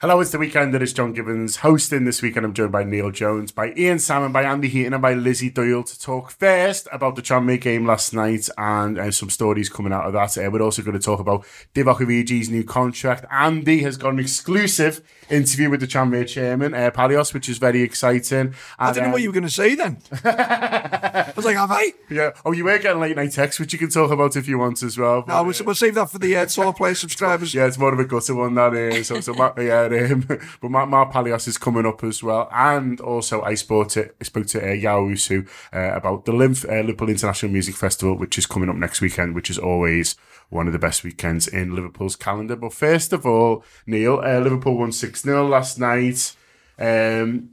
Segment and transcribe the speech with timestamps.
[0.00, 0.72] Hello, it's the weekend.
[0.76, 2.46] It is John Gibbons hosting this weekend.
[2.46, 5.82] I'm joined by Neil Jones, by Ian Salmon, by Andy Heaton, and by Lizzi Doyle
[5.82, 10.04] to talk first about the Tranmere game last night and uh, some stories coming out
[10.04, 10.38] of that.
[10.38, 11.44] Uh, we're also going to talk about
[11.74, 13.24] Divock Origi's new contract.
[13.28, 17.82] Andy has got an exclusive interview with the Tranmere chairman, uh, Palios, which is very
[17.82, 18.38] exciting.
[18.38, 19.98] And, I didn't know um, what you were going to say then.
[20.24, 21.92] I was like, have I?
[22.08, 22.30] Yeah.
[22.44, 24.80] Oh, you were getting late night texts, which you can talk about if you want
[24.84, 25.24] as well.
[25.26, 27.52] No, we'll, uh, we'll save that for the uh, TAW Player subscribers.
[27.52, 29.08] Yeah, it's more of a gutter one that is.
[29.08, 29.58] So, so Matt,
[29.92, 30.20] yeah, um,
[30.60, 34.24] but Matt, Matt Palios is coming up as well, and also I spoke to I
[34.24, 38.38] spoke to uh, Yaw Owusu uh, about the LIMF, uh, Liverpool International Music Festival, which
[38.38, 40.16] is coming up next weekend, which is always
[40.50, 42.56] one of the best weekends in Liverpool's calendar.
[42.56, 46.34] But first of all, Neil, uh, Liverpool won six 0 last night.
[46.78, 47.50] Um,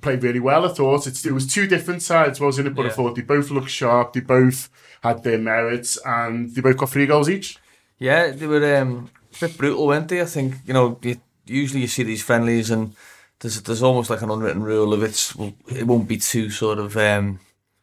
[0.00, 0.64] played really well.
[0.64, 2.74] I thought it's, it was two different sides, wasn't it?
[2.74, 4.12] But I thought they both looked sharp.
[4.12, 4.68] They both
[5.02, 7.58] had their merits, and they both got three goals each.
[7.98, 10.20] Yeah, they were um, a bit brutal, weren't they?
[10.20, 10.98] I think you know.
[11.02, 12.94] You, usually, you see these friendlies, and
[13.40, 15.34] there's there's almost like an unwritten rule of it's
[15.68, 17.40] it won't be too sort of um,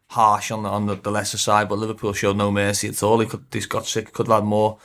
[0.10, 1.70] harsh on the on the, the lesser side.
[1.70, 3.20] But Liverpool showed no mercy at all.
[3.20, 4.78] He could he's got sick, could have had more.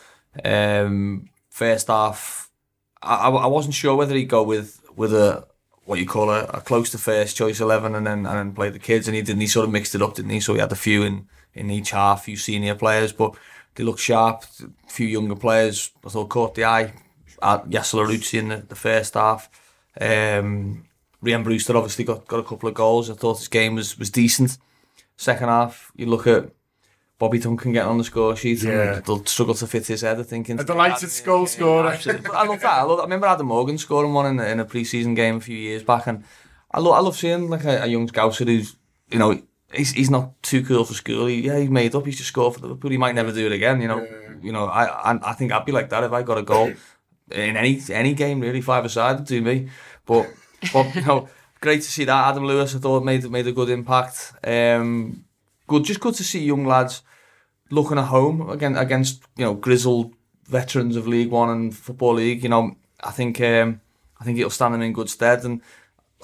[0.44, 2.50] Um, first half,
[3.02, 5.46] I, I I wasn't sure whether he'd go with with a
[5.84, 8.70] what you call a, a close to first choice eleven and then and then play
[8.70, 9.40] the kids, and he didn't.
[9.40, 10.40] He sort of mixed it up, didn't he?
[10.40, 13.34] So he had a few in in each half, few senior players, but
[13.74, 14.44] they looked sharp.
[14.62, 16.92] A few younger players, I thought caught the eye.
[17.42, 19.48] At Yasser Larouci in the, the first half.
[20.00, 20.84] Um,
[21.22, 23.10] Rian Brewster obviously got, got a couple of goals.
[23.10, 24.58] I thought his game was, was decent.
[25.16, 26.50] Second half, you look at
[27.18, 28.94] Bobby Duncan getting on the score sheet Yeah.
[28.94, 30.48] and they'll struggle to fit his head, I think.
[30.48, 31.88] A delighted goal scorer.
[31.88, 32.64] I love that.
[32.64, 35.40] I, love, I remember Adam Morgan scoring one in, the, in a pre-season game a
[35.40, 36.24] few years back, and
[36.70, 38.76] I love I love seeing like a, a young scouser who's
[39.10, 39.42] you know
[39.74, 41.26] he's he's not too cool for school.
[41.26, 42.06] He, yeah, he's made up.
[42.06, 42.90] He's just scored for the Liverpool.
[42.92, 43.82] He might never do it again.
[43.82, 44.06] You know.
[44.40, 44.66] You know.
[44.66, 46.72] I, I I think I'd be like that if I got a goal
[47.30, 49.68] in any any game really five aside to me.
[50.06, 50.30] But
[50.72, 51.28] but you know.
[51.62, 52.74] Great to see that Adam Lewis.
[52.74, 54.32] I thought made made a good impact.
[54.42, 55.26] Um,
[55.66, 57.02] good, just good to see young lads
[57.68, 60.14] looking at home again against you know grizzled
[60.46, 62.42] veterans of League One and Football League.
[62.42, 63.82] You know, I think um,
[64.18, 65.60] I think it'll stand them in good stead, and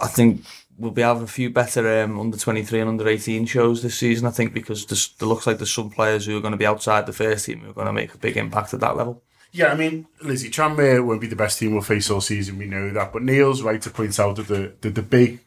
[0.01, 0.43] I think
[0.79, 3.99] we'll be having a few better um, under twenty three and under eighteen shows this
[3.99, 4.27] season.
[4.27, 7.05] I think because there looks like there's some players who are going to be outside
[7.05, 9.23] the first team who are going to make a big impact at that level.
[9.57, 12.59] Yeah, I mean, Lizzi, Tranmere won't be the best team we'll face all season.
[12.59, 15.41] We know that, but Neil's right to point out that the the, the big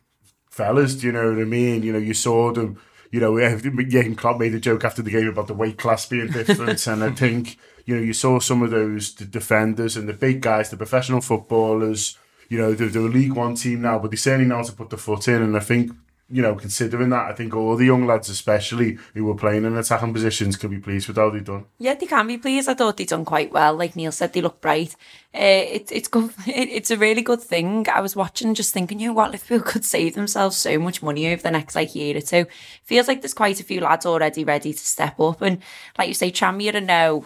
[0.49, 0.95] fellas.
[0.95, 1.83] Do you know what I mean?
[1.83, 2.81] You know, you saw them.
[3.11, 6.27] You know, Jurgen Klopp made a joke after the game about the weight class being
[6.31, 10.13] different, and I think you know you saw some of those the defenders and the
[10.13, 12.17] big guys, the professional footballers.
[12.49, 14.89] You know, they're, they're a League One team now, but they're certainly how to put
[14.89, 15.91] the foot in, and I think.
[16.31, 19.75] You know, considering that, I think all the young lads, especially who were playing in
[19.75, 21.65] attacking positions, could be pleased with how they've done.
[21.77, 22.69] Yeah, they can be pleased.
[22.69, 23.75] I thought they done quite well.
[23.75, 24.95] Like Neil said, they look bright.
[25.33, 26.31] Uh, it, it's good.
[26.47, 27.87] It, it's a really good thing.
[27.89, 31.31] I was watching, just thinking, you know what, Liverpool could save themselves so much money
[31.31, 32.45] over the next like year or two.
[32.83, 35.59] Feels like there's quite a few lads already ready to step up, and
[35.97, 37.25] like you say, Tranmere are no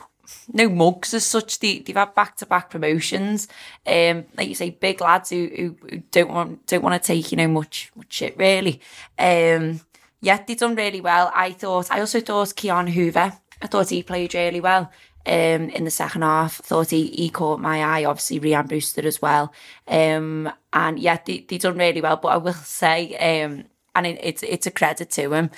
[0.52, 1.60] no mugs as such.
[1.60, 3.48] They, they've had back to back promotions.
[3.86, 7.32] Um, like you say, big lads who, who, who don't want don't want to take
[7.32, 8.82] you know much much shit really.
[9.18, 9.82] Um,
[10.22, 11.32] yeah, they've done really well.
[11.36, 11.92] I thought.
[11.92, 13.34] I also thought Keon Hoever.
[13.62, 14.92] I thought he played really well.
[15.26, 18.04] Um, in the second half, thought he, he caught my eye.
[18.04, 19.54] Obviously, Rian Brewster as well.
[19.88, 22.18] Um, and yeah, they, they done really well.
[22.18, 23.64] But I will say, um,
[23.96, 25.50] and it, it's it's a credit to him.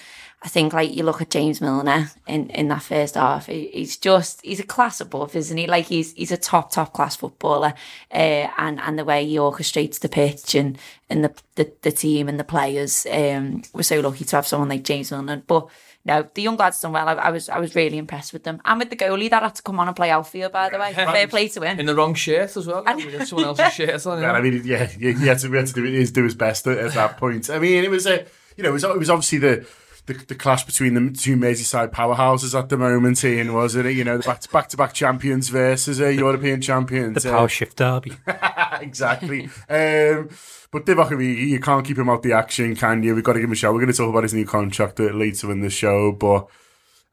[0.45, 3.97] I think like you look at James Milner in, in that first half, he, he's
[3.97, 5.66] just he's a class above, isn't he?
[5.66, 7.73] Like he's he's a top top class footballer,
[8.11, 10.78] uh, and and the way he orchestrates the pitch and
[11.09, 13.07] and the the, the team and the players.
[13.11, 15.41] Um, we're so lucky to have someone like James Milner.
[15.47, 15.67] But
[16.05, 17.09] no, the young lads done well.
[17.09, 19.55] I, I was I was really impressed with them, and with the goalie that had
[19.55, 20.51] to come on and play outfield.
[20.51, 21.79] By the way, fair play to him.
[21.79, 22.84] In the wrong shirt as well.
[22.95, 24.19] We got someone else's shirt on.
[24.19, 24.38] you Yeah, know.
[24.38, 26.67] I mean, yeah, he, he had to, he had to do, his, do his best
[26.67, 27.50] at, at that point.
[27.50, 29.66] I mean, it was a, you know, it was, it was obviously the,
[30.07, 33.93] the, the clash between the two Merseyside powerhouses at the moment, Ian, wasn't it?
[33.93, 37.23] You know, the back to back to back champions versus a European champions.
[37.23, 38.13] The Uh, power shift derby.
[38.81, 39.46] exactly.
[39.69, 40.29] um,
[40.72, 43.16] but Divock Origi, you can't keep him out the action, can you?
[43.16, 43.72] We've got to give him a show.
[43.72, 46.47] We're going to talk about his new contract later in the show, but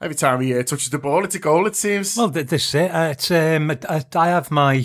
[0.00, 1.66] every time he uh, touches the ball, it's a goal.
[1.66, 2.16] It seems.
[2.16, 2.90] Well, th- this is it.
[2.90, 4.84] Uh, it's, um, I, I have my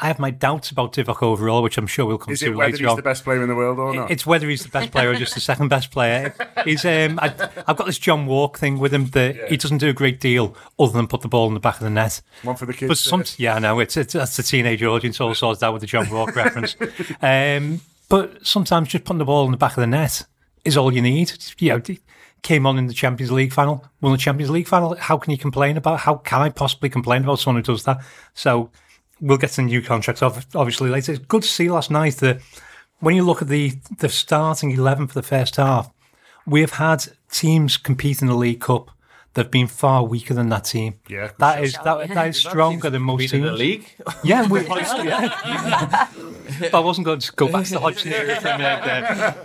[0.00, 2.48] I have my doubts about Divock overall, which I'm sure we'll come Is to it
[2.50, 2.96] whether later he's on.
[2.96, 4.10] the best player in the world or not?
[4.10, 6.34] It's whether he's the best player or just the second best player.
[6.64, 7.26] He's um, I,
[7.66, 10.56] I've got this John Walk thing with him that he doesn't do a great deal
[10.78, 12.22] other than put the ball in the back of the net.
[12.42, 12.88] One for the kids.
[12.88, 15.74] But some, uh, yeah, I know it's, it's that's the teenage audience all sorts out
[15.74, 16.76] with the John Walk reference.
[17.20, 20.24] Um, but sometimes just putting the ball in the back of the net
[20.64, 21.32] is all you need.
[21.58, 21.82] You know,
[22.44, 24.94] came on in the Champions League final, won the Champions League final.
[24.94, 26.00] How can you complain about?
[26.00, 27.98] How can I possibly complain about someone who does that?
[28.34, 28.70] So
[29.20, 31.12] we'll get some new contracts obviously later.
[31.12, 32.40] It's good to see last night that
[33.00, 35.90] when you look at the the starting eleven for the first half,
[36.46, 38.90] we have had teams compete in the League Cup
[39.34, 40.94] that have been far weaker than that team.
[41.08, 43.44] Yeah, that is that, that is stronger than most in teams.
[43.44, 43.86] the league.
[44.22, 46.08] Yeah, we, yeah.
[46.60, 49.36] but I wasn't going to go back to the Hodgson area for a minute there.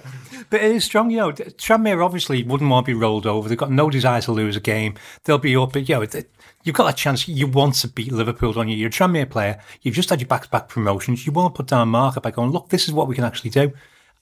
[0.50, 1.32] But it is strong, you know.
[1.32, 3.48] Tranmere obviously wouldn't want to be rolled over.
[3.48, 4.96] They've got no desire to lose a game.
[5.24, 6.32] They'll be up, but you know, it-
[6.64, 7.28] you've got that chance.
[7.28, 8.76] You want to beat Liverpool, don't you?
[8.78, 9.60] You're a Tranmere player.
[9.82, 11.26] You've just had your back-to-back promotions.
[11.26, 13.24] You want to put down a marker by going, look, this is what we can
[13.24, 13.72] actually do,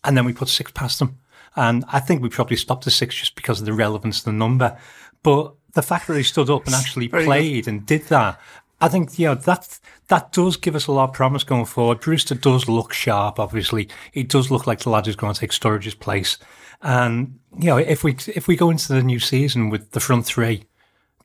[0.04, 1.18] and then we put six past them.
[1.56, 4.32] And I think we probably stopped at six just because of the relevance of the
[4.32, 4.78] number.
[5.24, 7.28] But the fact that they stood up and actually Very good.
[7.28, 8.40] played and did that,
[8.80, 12.00] I think you know that that does give us a lot of promise going forward.
[12.00, 13.40] Brewster does look sharp.
[13.40, 16.38] Obviously, he does look like the lad who's going to take Sturridge's place.
[16.84, 20.28] And you know, if we if we go into the new season with the front
[20.28, 20.66] three,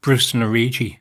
[0.01, 0.99] Brewster and Origi,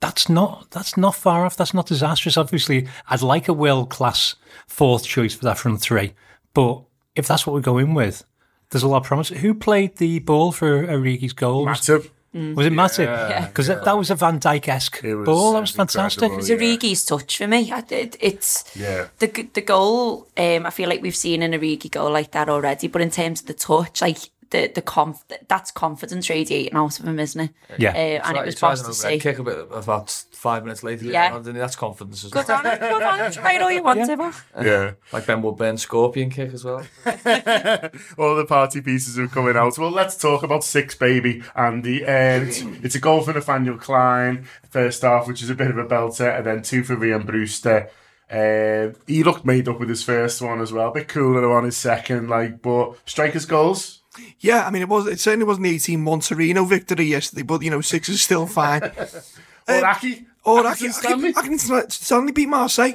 [0.00, 1.56] that's not that's not far off.
[1.56, 2.36] That's not disastrous.
[2.36, 4.36] Obviously, I'd like a world class
[4.66, 6.14] fourth choice for that front three,
[6.54, 6.82] but
[7.16, 8.24] if that's what we go in with,
[8.70, 9.28] there's a lot of promise.
[9.28, 11.64] Who played the ball for Origi's goal?
[11.64, 12.10] Was- Matip.
[12.34, 13.48] Was it Matip?
[13.48, 15.52] Because that, that was a Van Dijk esque It was- ball.
[15.54, 16.30] That was was fantastic.
[16.30, 17.72] It was Origi's touch for me.
[17.72, 19.06] I, it, it's Yeah.
[19.18, 20.28] the the goal.
[20.36, 23.40] Um, I feel like we've seen an Origi goal like that already, but in terms
[23.40, 24.18] of the touch, like
[24.50, 27.50] the the conf that's confidence radiating out of him, isn't it?
[27.78, 27.90] Yeah.
[27.90, 29.18] uh, and it was He boss to see.
[29.18, 31.04] kick a bit about five minutes later.
[31.06, 31.36] Yeah.
[31.36, 32.58] and that's confidence as Good well.
[32.58, 33.32] on it, good on it.
[33.32, 34.32] Try it all you want, Tibber.
[34.62, 34.92] Yeah.
[35.12, 36.78] Like Ben Woodburn's scorpion kick as well.
[38.18, 39.78] All the party pieces are coming out.
[39.78, 42.04] Well, let's talk about six, baby, Andy.
[42.04, 45.78] Uh, it's, it's a goal for Nathaniel Clyne, first half, which is a bit of
[45.78, 47.90] a belter, and then two for Rian Brewster.
[48.30, 50.90] Uh, he looked made up with his first one as well.
[50.90, 54.02] A bit cooler on his second, like, but strikers' goals.
[54.40, 55.06] Yeah, I mean, it was.
[55.06, 58.90] It certainly wasn't the 18 Monterino victory yesterday, but you know, six is still fine.
[59.70, 60.26] Um, or Aki.
[60.44, 62.94] Or I Atkinson can, I can, I can Stanley beat Marseille.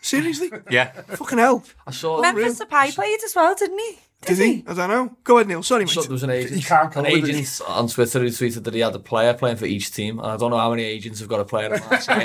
[0.00, 0.92] Seriously, Yeah.
[0.92, 1.64] fucking hell.
[1.84, 2.20] I saw.
[2.20, 3.98] Memphis Depay played as well, didn't he?
[4.26, 4.64] Did he?
[4.66, 5.16] I don't know.
[5.24, 5.62] Go ahead, Neil.
[5.62, 6.06] Sorry, So mate.
[6.08, 7.24] there was an agent, You can't call an it.
[7.28, 10.26] agent on Twitter who tweeted that he had a player playing for each team, and
[10.28, 12.20] I don't know how many agents have got a player at Marseille.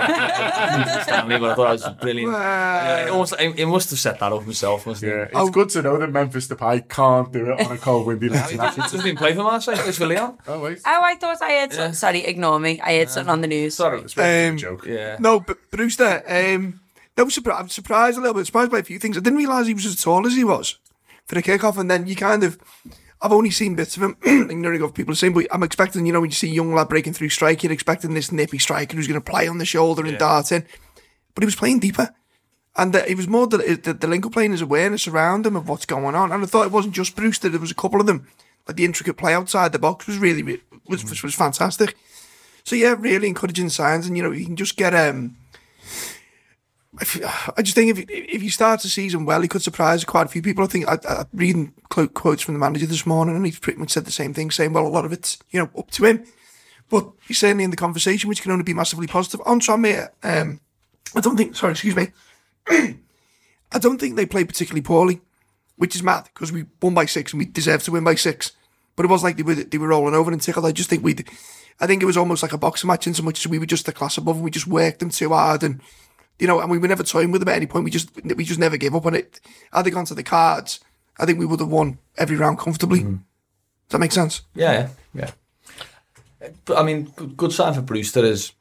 [1.03, 2.31] Stanley, but I thought it was brilliant.
[2.33, 5.37] Yeah, it, almost, he must have set that up himself, mustn't Yeah, he?
[5.39, 8.49] it's good to know that Memphis Depay can't do it on a cold, windy night.
[8.49, 10.37] He doesn't even play for Marseille, It's plays for Lyon.
[10.47, 10.79] oh, wait.
[10.85, 11.73] Oh, I thought I heard.
[11.73, 12.79] Some, sorry, ignore me.
[12.81, 13.75] I heard something on the news.
[13.75, 14.01] Sorry.
[14.01, 14.85] It's a Um, joke.
[14.85, 15.17] Yeah.
[15.19, 16.23] No, but Brewster.
[16.27, 16.79] Um,
[17.17, 18.45] no, surpri- I'm surprised a little bit.
[18.45, 19.17] Surprised by a few things.
[19.17, 20.77] I didn't realise he was as tall as he was
[21.29, 22.59] for the kickoff, and then you kind of.
[23.21, 24.15] I've only seen bits of him.
[24.49, 27.13] ignoring what people saying, but I'm expecting, you know, when you see young lad breaking
[27.13, 30.17] through strike, you're expecting this nippy striker who's going to play on the shoulder and
[30.17, 30.65] dart in.
[31.35, 32.15] But he was playing deeper.
[32.77, 35.57] And uh, it was more that the, the link up playing his awareness around him
[35.57, 36.31] of what's going on.
[36.31, 38.25] And I thought it wasn't just Brewster, there was a couple of them.
[38.67, 41.97] Like the intricate play outside the box was really, re- was, was, was fantastic.
[42.63, 44.07] So yeah, really encouraging signs.
[44.07, 45.35] And, you know, you can just get, um,
[47.01, 50.29] I just think if if he starts the season well, he could surprise quite a
[50.29, 50.63] few people.
[50.63, 53.91] I think I, I reading quotes from the manager this morning, and he pretty much
[53.91, 56.25] said the same thing, saying, "Well, a lot of it's you know up to him,"
[56.89, 59.41] but he's certainly in the conversation, which can only be massively positive.
[59.45, 59.61] On
[60.23, 60.59] um,
[61.15, 61.55] I don't think.
[61.55, 62.07] Sorry, excuse me.
[63.71, 65.21] I don't think they played particularly poorly,
[65.77, 68.51] which is mad because we won by six and we deserved to win by six.
[68.95, 70.65] But it was like they were they were rolling over and tickled.
[70.65, 71.15] I just think we,
[71.79, 73.65] I think it was almost like a boxing match in so much as we were
[73.65, 75.79] just a class above and we just worked them too hard and
[76.39, 77.83] you know, and we were never toying with them at any point.
[77.85, 79.39] We just we just never gave up on it.
[79.71, 80.79] Had they gone to the cards,
[81.19, 83.01] I think we would have won every round comfortably.
[83.01, 83.13] Mm-hmm.
[83.13, 84.43] Does that make sense?
[84.55, 84.71] Yeah,
[85.13, 85.31] yeah,
[86.41, 86.49] yeah.
[86.65, 87.05] But I mean,
[87.35, 88.53] good, sign for Brewster is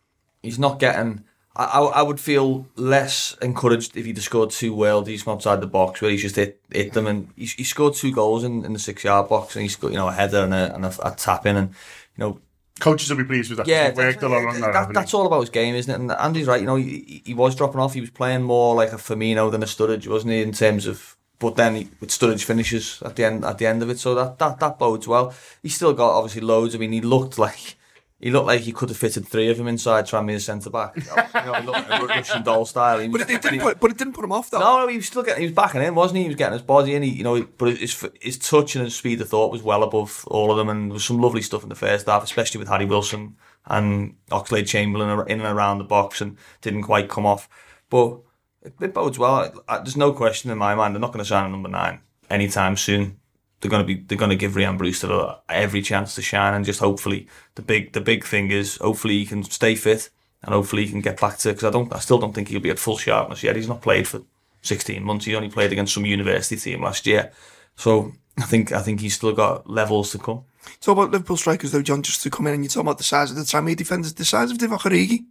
[0.42, 1.24] he's not getting.
[1.54, 5.60] I, I, I would feel less encouraged if he'd have scored two worldies from outside
[5.60, 8.64] the box where he's just hit, hit them and he, he scored two goals in,
[8.64, 10.84] in the six yard box and he's got you know a header and a, and
[10.84, 11.68] a, a tap in and
[12.16, 12.40] you know
[12.80, 13.66] Coaches will be pleased with that.
[13.66, 14.72] yeah, worked a lot on that.
[14.72, 15.98] that- that's all about his game, isn't it?
[16.00, 16.60] And Andy's right.
[16.60, 17.94] You know, he, he was dropping off.
[17.94, 20.42] He was playing more like a Firmino than a Sturridge, wasn't he?
[20.42, 23.82] In terms of, but then he, with Sturridge finishes at the end at the end
[23.82, 25.32] of it, so that that that bodes well.
[25.62, 26.74] He's still got obviously loads.
[26.74, 27.76] I mean, he looked like.
[28.20, 30.96] He looked like he could have fitted three of them inside Tranmere's centre back.
[31.38, 33.08] You know, he looked like a Russian doll style.
[33.10, 34.58] But it, it didn't put but it didn't put him off though.
[34.58, 35.42] no, no, he was still getting.
[35.42, 36.22] He was backing in, wasn't he?
[36.24, 37.02] He was getting his body in.
[37.04, 40.24] He, you know, but his his touch and his speed of thought was well above
[40.26, 42.68] all of them, and there was some lovely stuff in the first half, especially with
[42.68, 47.48] Harry Wilson and Oxlade Chamberlain in and around the box, and didn't quite come off.
[47.88, 48.18] But
[48.62, 49.62] it, it bodes well.
[49.68, 52.00] I- There's no question in my mind they're not going to sign a number nine
[52.28, 53.20] anytime soon.
[53.60, 54.00] They're going to be.
[54.00, 57.92] They're going to give Rian Brewster every chance to shine, and just hopefully the big
[57.92, 60.10] the big thing is hopefully he can stay fit
[60.42, 62.60] and hopefully he can get back to because I don't I still don't think he'll
[62.60, 63.56] be at full sharpness yet.
[63.56, 64.22] He's not played for
[64.62, 65.24] 16 months.
[65.24, 67.32] He only played against some university team last year,
[67.76, 70.44] so I think I think he's still got levels to come.
[70.80, 72.02] Talk about Liverpool strikers though, John.
[72.02, 74.24] Just to come in and you talk about the size of the Tranmere defenders, the
[74.24, 75.24] size of Divock Origi.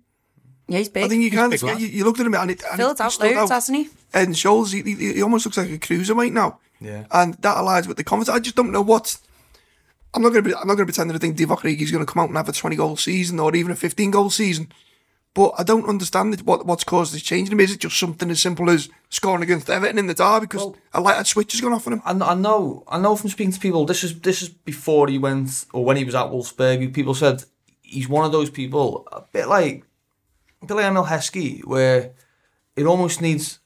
[0.68, 1.06] Yeah, he's big.
[1.06, 3.00] I think you kind big of you, you looked at him and it and Filled
[3.00, 3.90] it out stood loads, hasn't he?
[4.14, 4.74] Head and shoulders.
[4.74, 6.60] He, he, he almost looks like a cruiserweight now.
[6.80, 7.06] Yeah.
[7.12, 8.30] and that aligns with the comments.
[8.30, 9.18] I just don't know what.
[10.14, 10.60] I'm not going to.
[10.60, 12.30] I'm not going to pretend that I think Divock Origi is going to come out
[12.30, 14.72] and have a 20 goal season or even a 15 goal season.
[15.34, 17.60] But I don't understand it, what what's caused this change in him.
[17.60, 21.02] Is it just something as simple as scoring against Everton in the derby because a
[21.02, 22.02] light switch has gone off on him?
[22.06, 23.86] I, I know, I know from speaking to people.
[23.86, 26.92] This is this is before he went or when he was at Wolfsburg.
[26.92, 27.44] People said
[27.84, 29.84] he's one of those people, a bit like
[30.64, 32.14] a bit like Emile Heskey, where
[32.76, 33.60] it almost needs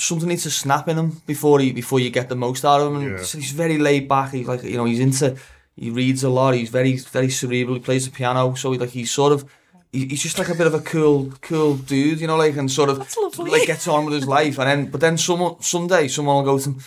[0.00, 2.86] something needs to snap in him before he before you get the most out of
[2.88, 2.96] him.
[3.00, 3.18] And Yeah.
[3.18, 4.32] he's very laid back.
[4.32, 5.36] He's like you know he's into
[5.76, 6.54] he reads a lot.
[6.54, 7.76] He's very very cerebral.
[7.76, 9.44] He plays the piano, so he, like he's sort of.
[9.92, 12.90] He's just like a bit of a cool, cool dude, you know, like and sort
[12.90, 13.50] of lovely.
[13.50, 16.58] like gets on with his life, and then but then someone someday someone will go
[16.60, 16.80] to him,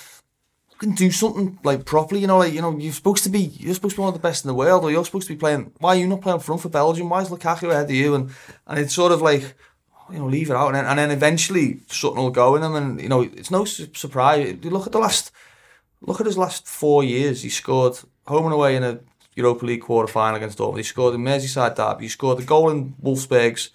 [0.77, 2.21] can do something like properly.
[2.21, 4.21] You know, like you know, you're supposed to be you're supposed to be one of
[4.21, 5.71] the best in the world, or you're supposed to be playing.
[5.79, 7.09] Why are you not playing front for Belgium?
[7.09, 8.15] Why is Lukaku ahead of you?
[8.15, 8.29] And
[8.67, 9.53] and it's sort of like
[10.11, 12.75] you know, leave it out, and then, and then eventually something will go in him,
[12.75, 14.57] and you know, it's no su- surprise.
[14.63, 15.31] Look at the last,
[16.01, 17.43] look at his last four years.
[17.43, 18.99] He scored home and away in a
[19.35, 20.77] Europa League quarter final against Dortmund.
[20.77, 22.05] He scored in Merseyside derby.
[22.05, 23.71] He scored the goal in Wolfsburg's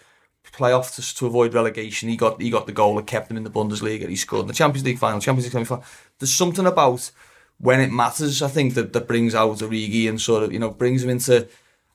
[0.53, 2.09] playoff to, to avoid relegation.
[2.09, 4.09] He got he got the goal that kept him in the Bundesliga.
[4.09, 5.85] He scored in the Champions League final, Champions League semi-final.
[6.19, 7.11] There's something about
[7.59, 8.43] when it matters.
[8.43, 11.49] I think that that brings out Origi and sort of you know brings him into.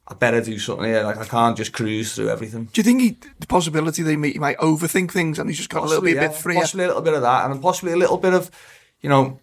[0.08, 1.04] I better do something here.
[1.04, 2.66] Like I can't just cruise through everything.
[2.66, 5.58] Do you think he, the possibility that he might, he might overthink things and he's
[5.58, 6.28] just got a little bit, yeah.
[6.28, 6.60] bit freer?
[6.60, 8.52] Possibly a little bit of that, and possibly a little bit of,
[9.00, 9.40] you know,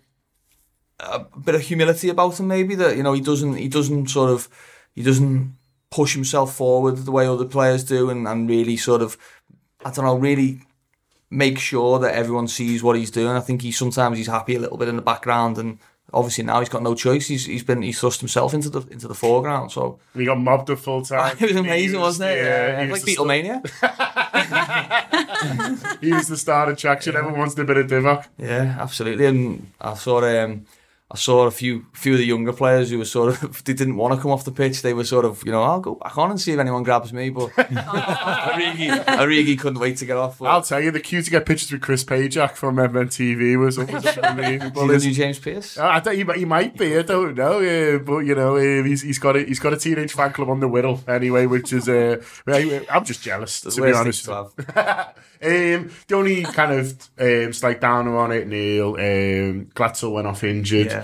[1.00, 2.48] a bit of humility about him.
[2.48, 4.48] Maybe that you know he doesn't he doesn't sort of
[4.94, 5.56] he doesn't
[5.90, 9.16] push himself forward the way other players do, and, and really sort of
[9.84, 10.60] I don't know really
[11.30, 13.36] make sure that everyone sees what he's doing.
[13.36, 15.78] I think he sometimes he's happy a little bit in the background, and
[16.12, 17.28] obviously now he's got no choice.
[17.28, 19.72] He's he's been he's thrust himself into the into the foreground.
[19.72, 21.36] So He got mobbed at full time.
[21.40, 22.44] it was amazing, wasn't it?
[22.44, 23.66] Yeah, Yeah, like Beatlemania.
[23.68, 23.90] star-
[26.00, 27.16] He was the star attraction.
[27.16, 28.26] Everyone wants a bit of Divock.
[28.38, 29.26] Yeah, absolutely.
[29.26, 30.66] And I saw um,
[31.12, 33.96] I saw a few few of the younger players who were sort of they didn't
[33.96, 34.82] want to come off the pitch.
[34.82, 37.12] They were sort of you know I'll go back on and see if anyone grabs
[37.12, 37.30] me.
[37.30, 40.40] But Origi, Origi couldn't wait to get off.
[40.42, 44.06] I'll tell you, the cue to get pictures with Chris Pajak from MNTV was, was
[44.18, 44.86] unbelievable.
[44.86, 45.78] the new James Pearce.
[45.78, 46.96] I think he, might- he might be.
[46.96, 49.76] I don't know, uh, but you know, uh, he's, he's got a he's got a
[49.76, 53.76] teenage fan club on the Whittle anyway, which is uh, I'm just jealous The to
[53.82, 54.56] be worst honest.
[54.58, 55.08] to
[55.42, 58.90] um, the only kind of um, slight downer on it, Neil.
[58.94, 60.86] Um, Glatzel went off injured.
[60.86, 60.99] Yeah.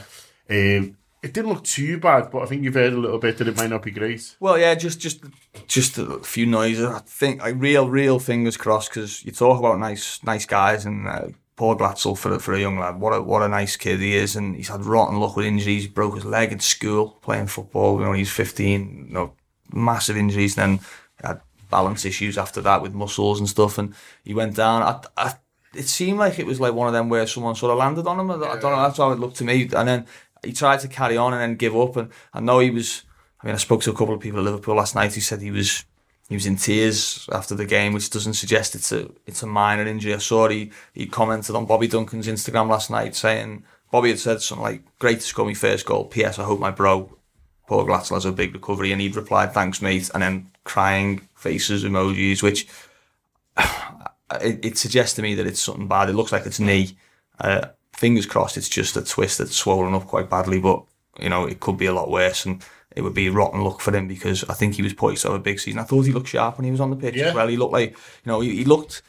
[0.49, 3.49] Um, it didn't look too bad, but I think you've heard a little bit that
[3.49, 4.37] it might not be great.
[4.39, 5.25] Well, yeah, just just
[5.67, 6.85] just a few noises.
[6.85, 11.09] I think like real real fingers crossed because you talk about nice nice guys and.
[11.09, 13.01] Uh, Paul Glatzel for a, for a young lad.
[13.01, 15.85] What a what a nice kid he is, and he's had rotten luck with injuries.
[15.85, 17.99] He broke his leg in school playing football.
[17.99, 19.07] You know, he's fifteen.
[19.09, 19.33] You know,
[19.73, 20.55] massive injuries.
[20.55, 20.81] Then
[21.25, 24.83] had balance issues after that with muscles and stuff, and he went down.
[24.83, 25.35] I, I,
[25.75, 28.21] it seemed like it was like one of them where someone sort of landed on
[28.21, 28.31] him.
[28.31, 28.83] I, I don't know.
[28.83, 29.63] That's how it looked to me.
[29.75, 30.07] And then
[30.47, 31.97] he tried to carry on and then give up.
[31.97, 33.03] And I know he was.
[33.43, 35.43] I mean, I spoke to a couple of people at Liverpool last night who said
[35.43, 35.85] he was
[36.29, 39.87] he was in tears after the game, which doesn't suggest it's a it's a minor
[39.87, 40.15] injury.
[40.15, 44.43] I saw he he commented on Bobby Duncan's Instagram last night saying Bobby had said
[44.43, 46.07] something like, "Great to score my first goal.
[46.07, 46.39] P.S.
[46.39, 47.17] I hope my bro
[47.69, 51.85] Paul Glatzel has a big recovery," and he'd replied, "Thanks, mate," and then crying faces
[51.85, 52.67] emojis, which
[54.41, 56.11] it, it suggests to me that it's something bad.
[56.11, 56.97] It looks like it's knee.
[57.39, 60.83] Uh, fingers crossed, it's just a twist that's swollen up quite badly, but
[61.19, 62.63] you know it could be a lot worse, and
[62.95, 65.41] it would be rotten luck for him because I think he was poised to have
[65.41, 65.81] a big season.
[65.81, 67.27] I thought he looked sharp when he was on the pitch Yeah.
[67.27, 67.49] as well.
[67.49, 67.97] He looked like you
[68.33, 69.03] know he, he looked.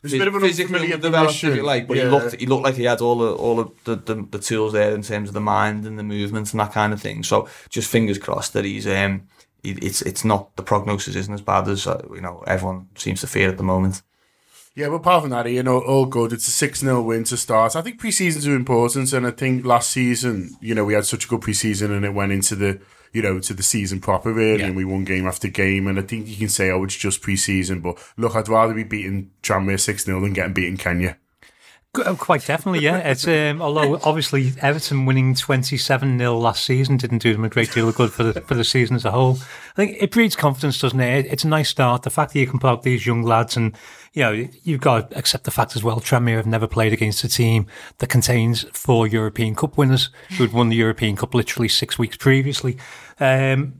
[0.00, 1.66] There's a bit of an physically developed, if you position.
[1.66, 2.04] like, but Yeah.
[2.04, 4.72] he looked he looked like he had all the all of the, the, the tools
[4.72, 7.24] there in terms of the mind and the movement and that kind of thing.
[7.24, 9.22] So just fingers crossed that he's um
[9.64, 13.20] he, it's it's not the prognosis isn't as bad as uh, you know everyone seems
[13.22, 14.02] to fear at the moment.
[14.78, 16.32] Yeah, but apart from that, you know, all good.
[16.32, 17.74] It's a 6 0 win to start.
[17.74, 21.04] I think pre seasons are important, and I think last season, you know, we had
[21.04, 22.80] such a good pre season and it went into the,
[23.12, 25.88] you know, to the season proper, really, and we won game after game.
[25.88, 28.72] And I think you can say, oh, it's just pre season, but look, I'd rather
[28.72, 31.18] be beating Tranmere 6 0 than getting beaten Kenya.
[31.94, 32.98] Uh, Quite definitely, yeah.
[32.98, 37.48] It's um, although obviously Everton winning twenty seven 0 last season didn't do them a
[37.48, 39.38] great deal of good for the for the season as a whole.
[39.72, 41.26] I think it breeds confidence, doesn't it?
[41.26, 42.02] It's a nice start.
[42.02, 43.74] The fact that you can out these young lads, and
[44.12, 45.98] you know you've got to accept the fact as well.
[45.98, 47.66] Tranmere have never played against a team
[47.98, 52.18] that contains four European Cup winners who had won the European Cup literally six weeks
[52.18, 52.76] previously.
[53.18, 53.74] Um,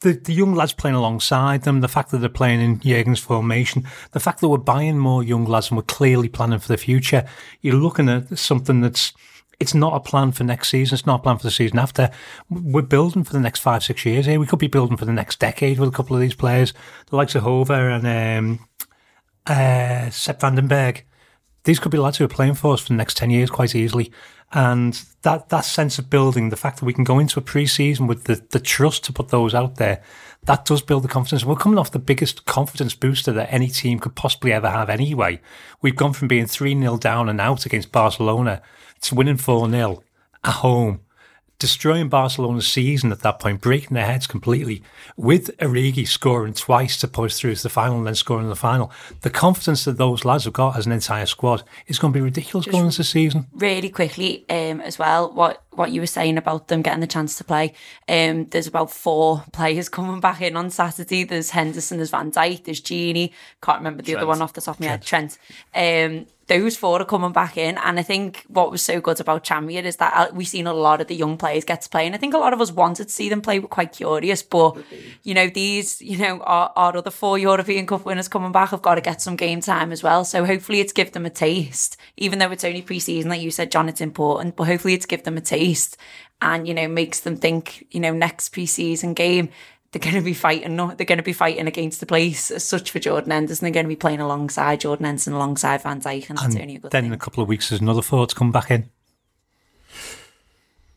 [0.00, 3.86] the, the young lads playing alongside them, the fact that they're playing in Jurgen's formation,
[4.12, 7.26] the fact that we're buying more young lads and we're clearly planning for the future,
[7.60, 9.12] you're looking at something that's
[9.58, 10.94] it's not a plan for next season.
[10.94, 12.10] It's not a plan for the season after.
[12.48, 14.40] We're building for the next five, six years here.
[14.40, 16.72] We could be building for the next decade with a couple of these players,
[17.10, 18.68] the likes of Hoever and um,
[19.46, 21.04] uh, Sepp van den Berg.
[21.64, 23.74] These could be lads who are playing for us for the next 10 years quite
[23.74, 24.10] easily.
[24.52, 28.06] And that, that sense of building, the fact that we can go into a pre-season
[28.06, 30.02] with the, the trust to put those out there,
[30.44, 31.44] that does build the confidence.
[31.44, 35.40] We're coming off the biggest confidence booster that any team could possibly ever have anyway.
[35.82, 38.62] We've gone from being 3-0 down and out against Barcelona
[39.02, 40.02] to winning 4-0
[40.42, 41.00] at home
[41.60, 44.82] destroying Barcelona's season at that point, breaking their heads completely,
[45.16, 48.56] with Origi scoring twice to push through to the final and then scoring in the
[48.56, 48.90] final.
[49.20, 52.22] The confidence that those lads have got as an entire squad is going to be
[52.22, 53.46] ridiculous going into the season.
[53.54, 57.36] Really quickly, um, as well, what what you were saying about them getting the chance
[57.36, 57.72] to play.
[58.08, 61.24] Um, there's about four players coming back in on Saturday.
[61.24, 63.32] There's Henderson, there's Van Dijk, there's Gini.
[63.62, 64.18] Can't remember the Trent.
[64.18, 65.02] other one off the top of my head.
[65.02, 65.38] Trent.
[65.74, 67.78] Um, those four are coming back in.
[67.78, 70.74] And I think what was so good about Tranmere is that uh, we've seen a
[70.74, 72.06] lot of the young players get to play.
[72.06, 73.60] And I think a lot of us wanted to see them play.
[73.60, 74.42] We're quite curious.
[74.42, 74.76] But,
[75.22, 78.82] you know, these, you know, our, our other four European Cup winners coming back have
[78.82, 80.24] got to get some game time as well.
[80.24, 83.70] So hopefully it's give them a taste, even though it's only pre-season, like you said,
[83.70, 84.56] John, it's important.
[84.56, 85.59] But hopefully it's give them a taste
[86.42, 89.50] and, you know, makes them think, you know, next pre-season game,
[89.92, 90.76] they're going to be fighting.
[90.76, 93.64] No they're going to be fighting against the place as such for Jordan Henderson.
[93.64, 96.76] They're going to be playing alongside Jordan Henderson, alongside Van Dijk, and that's and only
[96.76, 97.08] a good then thing.
[97.08, 98.90] in a couple of weeks, there's another four to come back in.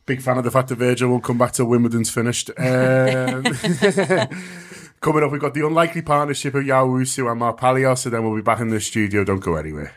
[0.06, 2.50] Big fan of the fact that Virgil won't come back till Wimbledon's finished.
[2.50, 3.42] Um,
[5.00, 8.22] coming up, we've got the unlikely partnership of Yaw Owusu and Mark Palios, and then
[8.22, 9.24] we'll be back in the studio.
[9.24, 9.94] Don't go anywhere.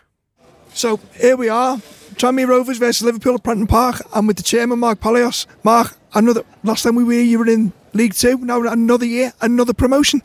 [0.73, 1.81] So here we are,
[2.17, 4.01] Tranmere Rovers versus Liverpool at Prenton Park.
[4.11, 5.45] I'm with the chairman, Mark Palios.
[5.63, 8.39] Mark, another last time we were here, you were in League Two.
[8.39, 10.23] Now another year, another promotion.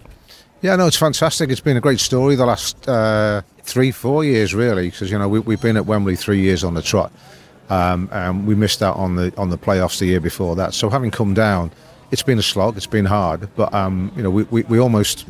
[0.62, 1.50] Yeah, no, it's fantastic.
[1.50, 5.28] It's been a great story the last uh, three, four years, really, because you know
[5.28, 7.12] we, we've been at Wembley three years on the trot,
[7.68, 10.72] um, and we missed out on the on the playoffs the year before that.
[10.72, 11.72] So having come down,
[12.12, 12.76] it's been a slog.
[12.76, 15.26] It's been hard, but um, you know we, we, we almost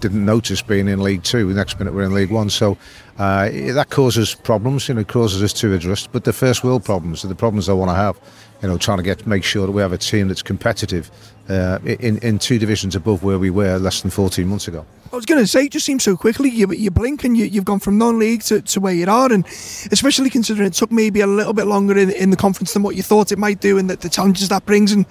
[0.00, 1.48] didn't notice being in League Two.
[1.48, 2.76] The next minute we're in League One, so
[3.18, 4.88] uh, that causes problems.
[4.88, 6.12] You know, causes us to adjust.
[6.12, 8.20] But the first world problems are the problems I want to have.
[8.62, 11.10] You know, trying to get make sure that we have a team that's competitive
[11.48, 14.84] uh, in in two divisions above where we were less than 14 months ago.
[15.12, 16.50] I was going to say, it just seems so quickly.
[16.50, 19.46] You, you blink and you, have gone from non-league to, to where you are, and
[19.46, 22.96] especially considering it took maybe a little bit longer in, in the conference than what
[22.96, 24.90] you thought it might do, and the, the challenges that brings.
[24.92, 25.06] And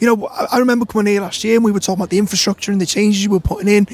[0.00, 2.72] you know, I, remember coming here last year and we were talking about the infrastructure
[2.72, 3.86] and the changes you were putting in,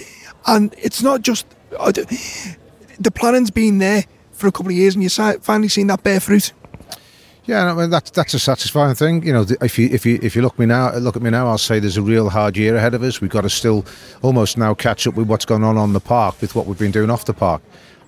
[0.46, 5.38] and it's not just the planning's been there for a couple of years, and you're
[5.40, 6.52] finally seeing that bear fruit.
[7.44, 9.24] Yeah, I mean that's that's a satisfying thing.
[9.26, 11.48] You know, if you if you if you look me now, look at me now,
[11.48, 13.20] I'll say there's a real hard year ahead of us.
[13.20, 13.84] We've got to still
[14.22, 16.92] almost now catch up with what's going on on the park with what we've been
[16.92, 17.62] doing off the park.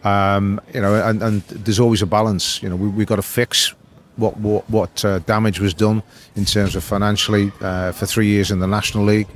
[0.05, 2.62] Um, you know, and, and there's always a balance.
[2.62, 3.74] You know, we, we've got to fix
[4.16, 6.03] what what, what uh, damage was done
[6.37, 9.29] in terms of financially uh, for three years in the National League.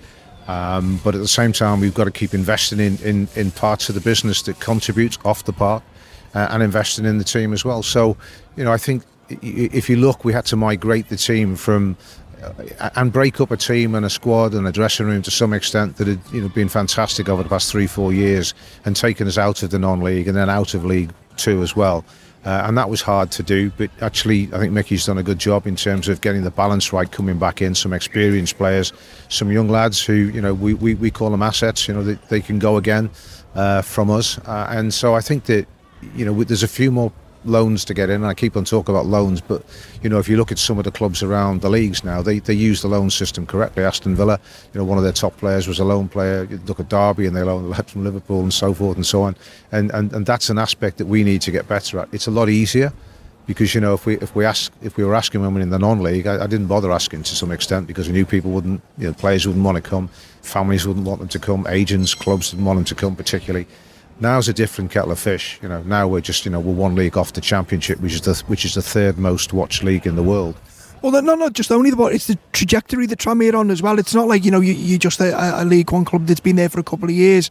[0.48, 3.88] Um, but at the same time, we've got to keep investing in, in, in parts
[3.88, 5.82] of the business that contribute off the park
[6.34, 7.82] uh, and investing in the team as well.
[7.82, 8.16] So,
[8.54, 11.96] you know, I think if you look, we had to migrate the team from
[12.42, 15.52] uh, and break up a team and a squad and a dressing room to some
[15.52, 18.52] extent that had you know been fantastic over the past three four years
[18.84, 22.04] and taken us out of the non-league and then out of League Two as well.
[22.46, 25.40] Uh, and that was hard to do, but actually, I think Micky's done a good
[25.40, 27.74] job in terms of getting the balance right, coming back in.
[27.74, 28.92] Some experienced players,
[29.28, 31.88] some young lads who, you know, we, we, we call them assets.
[31.88, 33.10] You know, they, they can go again
[33.56, 35.66] uh, from us, uh, and so I think that,
[36.14, 37.10] you know, there's a few more
[37.46, 38.16] loans to get in.
[38.16, 39.62] And I keep on talking about loans, but
[40.02, 42.38] you know, if you look at some of the clubs around the leagues now, they,
[42.38, 43.84] they use the loan system correctly.
[43.84, 44.40] Aston Villa,
[44.72, 46.44] you know, one of their top players was a loan player.
[46.44, 49.22] You look at Derby and they loan left from Liverpool and so forth and so
[49.22, 49.36] on.
[49.72, 52.08] And, and and that's an aspect that we need to get better at.
[52.12, 52.92] It's a lot easier
[53.46, 55.78] because you know if we if we ask if we were asking women in the
[55.78, 59.06] non-league, I, I, didn't bother asking to some extent because we knew people wouldn't, you
[59.06, 60.08] know, players wouldn't want to come,
[60.42, 63.66] families wouldn't want them to come, agents, clubs didn't want them to come particularly.
[64.18, 65.58] Now's a different kettle of fish.
[65.62, 68.22] You know, now we're just you know we're one league off the championship, which is
[68.22, 70.56] the which is the third most watched league in the world.
[71.02, 73.98] Well, no, not just only the but it's the trajectory that Tranmere on as well.
[73.98, 76.56] It's not like you know you, you're just a, a, League One club that's been
[76.56, 77.50] there for a couple of years.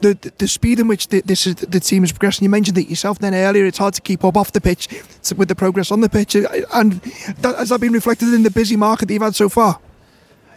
[0.00, 2.44] The the, the speed in which the, this is the team is progressing.
[2.44, 3.66] You mentioned it yourself then earlier.
[3.66, 4.88] It's hard to keep up off the pitch
[5.36, 8.76] with the progress on the pitch, and that, has that been reflected in the busy
[8.76, 9.80] market that you've had so far?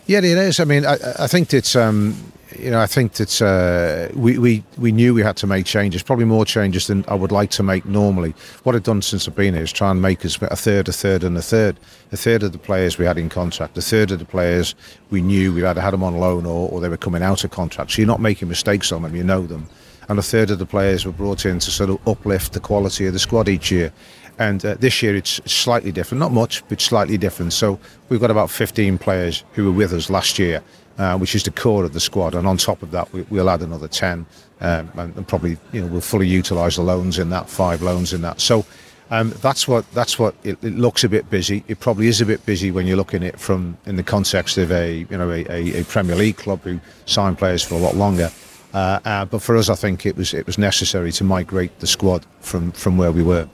[0.05, 0.59] Yeah, it is.
[0.59, 4.63] I mean, I, I think it's um, you know, I think that uh, we, we,
[4.77, 7.63] we knew we had to make changes, probably more changes than I would like to
[7.63, 8.33] make normally.
[8.63, 10.91] What I've done since I've been here is try and make us a third, a
[10.91, 11.79] third, and a third.
[12.11, 14.75] A third of the players we had in contract, a third of the players
[15.09, 17.51] we knew we either had them on loan or, or they were coming out of
[17.51, 17.91] contract.
[17.91, 19.67] So you're not making mistakes on them, you know them.
[20.09, 23.05] And a third of the players were brought in to sort of uplift the quality
[23.05, 23.91] of the squad each year.
[24.39, 27.53] And uh, this year it's slightly different, not much, but slightly different.
[27.53, 30.63] So we've got about 15 players who were with us last year,
[30.97, 32.36] uh, which is the core of the squad.
[32.36, 34.25] And on top of that, we, we'll add another 10,
[34.62, 38.13] um, and, and probably you know we'll fully utilise the loans in that, five loans
[38.13, 38.41] in that.
[38.41, 38.65] So
[39.10, 41.63] um, that's what that's what it, it, looks a bit busy.
[41.67, 44.57] It probably is a bit busy when you're looking at it from in the context
[44.57, 47.79] of a you know a, a, a Premier League club who sign players for a
[47.79, 48.31] lot longer.
[48.73, 51.88] Uh, uh, but for us, I think it was it was necessary to migrate the
[51.88, 53.47] squad from from where we were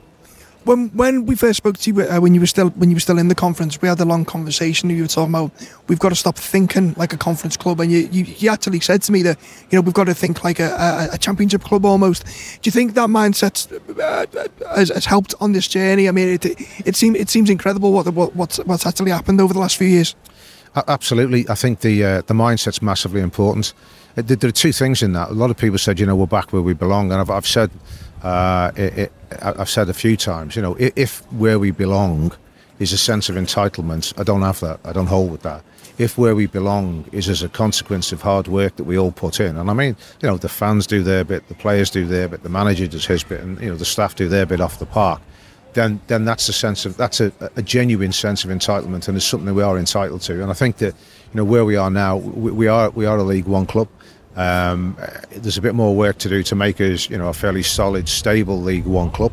[0.66, 3.02] when when we first spoke to you uh, when you were still when you were
[3.02, 4.90] still in the conference, we had a long conversation.
[4.90, 5.52] You were talking about
[5.88, 9.02] we've got to stop thinking like a conference club, and you you, you actually said
[9.04, 9.38] to me that
[9.70, 12.26] you know we've got to think like a, a, a championship club almost.
[12.26, 14.26] Do you think that mindset uh,
[14.76, 16.08] has, has, helped on this journey?
[16.08, 16.46] I mean, it
[16.86, 19.88] it seems it seems incredible what, what what's what's actually happened over the last few
[19.88, 20.16] years.
[20.88, 23.74] Absolutely, I think the uh, the mindset's massively important.
[24.16, 25.30] There are two things in that.
[25.30, 27.48] A lot of people said, you know, we're back where we belong, and I've, I've
[27.48, 27.72] said
[28.24, 32.32] uh, it, it, I've said a few times, you know, if, where we belong
[32.80, 34.80] is a sense of entitlement, I don't have that.
[34.84, 35.64] I don't hold with that.
[35.98, 39.40] If where we belong is as a consequence of hard work that we all put
[39.40, 42.28] in, and I mean, you know, the fans do their bit, the players do their
[42.28, 44.80] bit, the manager does his bit, and you know, the staff do their bit off
[44.80, 45.22] the park,
[45.74, 49.26] then then that's a sense of that's a, a genuine sense of entitlement, and it's
[49.26, 50.42] something that we are entitled to.
[50.42, 53.18] And I think that you know where we are now, we, we are we are
[53.18, 53.88] a League One club.
[54.36, 54.98] Um,
[55.32, 58.10] there's a bit more work to do to make us, you know, a fairly solid,
[58.10, 59.32] stable League One club.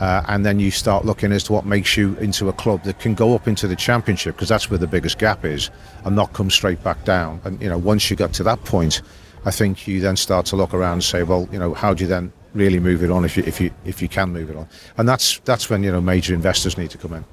[0.00, 3.00] Uh, and then you start looking as to what makes you into a club that
[3.00, 5.70] can go up into the championship because that's where the biggest gap is
[6.04, 7.40] and not come straight back down.
[7.44, 9.02] And you know once you get to that point
[9.44, 12.02] i think you then start to look around and say well you know how do
[12.02, 14.56] you then really move it on if you if you if you can move it
[14.56, 14.68] on?
[14.96, 17.24] And that's that's when you know major investors need to come in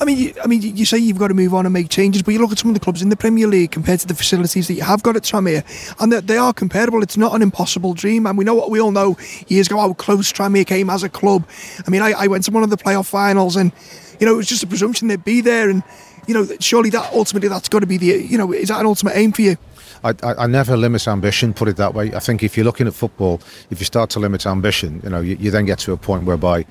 [0.00, 2.22] I mean, you, I mean, you say you've got to move on and make changes,
[2.22, 4.14] but you look at some of the clubs in the Premier League compared to the
[4.14, 5.62] facilities that you have got at Tranmere,
[6.00, 7.02] and that they are comparable.
[7.02, 9.92] It's not an impossible dream, and we know what we all know years ago how
[9.92, 11.46] close Tranmere came as a club.
[11.86, 13.72] I mean, I, I went to one of the playoff finals, and
[14.18, 15.82] you know, it was just a presumption they'd be there, and
[16.26, 18.86] you know, surely that ultimately that's got to be the, you know, is that an
[18.86, 19.56] ultimate aim for you?
[20.02, 22.14] I, I, never limit ambition, put it that way.
[22.14, 25.20] I think if you're looking at football, if you start to limit ambition, you know,
[25.20, 26.64] you, you then get to a point whereby,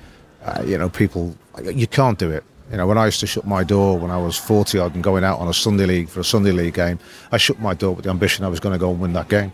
[0.44, 2.42] uh, you know, people, you can't do it.
[2.70, 5.02] You know, when I used to shut my door when I was 40 odd and
[5.02, 7.00] going out on a Sunday league for a Sunday league game,
[7.32, 9.28] I shut my door with the ambition I was going to go and win that
[9.28, 9.52] game.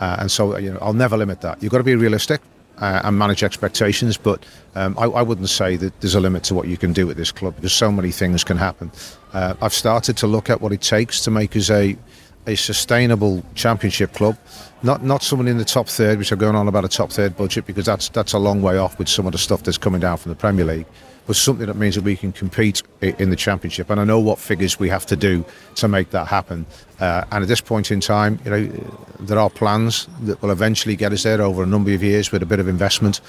[0.00, 1.62] Uh, and so, you know, I'll never limit that.
[1.62, 2.42] You've got to be realistic
[2.76, 6.54] uh, and manage expectations, but um, I, I, wouldn't say that there's a limit to
[6.54, 8.92] what you can do at this club because so many things can happen.
[9.32, 11.96] Uh, I've started to look at what it takes to make us a
[12.46, 14.38] a sustainable championship club,
[14.82, 17.36] not not someone in the top third, which are going on about a top third
[17.36, 20.00] budget because that's that's a long way off with some of the stuff that's coming
[20.00, 20.86] down from the Premier League
[21.28, 23.90] but something that means that we can compete in the championship.
[23.90, 26.64] And I know what figures we have to do to make that happen.
[27.00, 28.66] Uh, and at this point in time, you know,
[29.20, 32.42] there are plans that will eventually get us there over a number of years with
[32.42, 33.20] a bit of investment.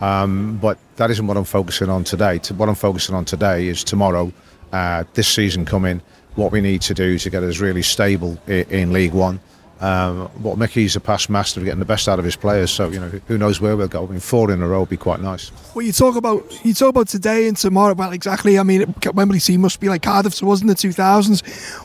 [0.00, 2.38] Um, but that isn't what I'm focusing on today.
[2.56, 4.32] What I'm focusing on today is tomorrow,
[4.72, 6.00] uh, this season coming,
[6.36, 9.40] what we need to do to get us really stable in, League One.
[9.80, 12.70] Um, what Micky's a past master of getting the best out of his players.
[12.70, 14.04] So you know, who knows where we'll go?
[14.04, 15.52] I mean, four in a row would be quite nice.
[15.74, 17.94] Well, you talk about you talk about today and tomorrow.
[17.94, 18.58] Well, exactly.
[18.58, 21.42] I mean, Wembley C must be like Cardiff us in the two thousands.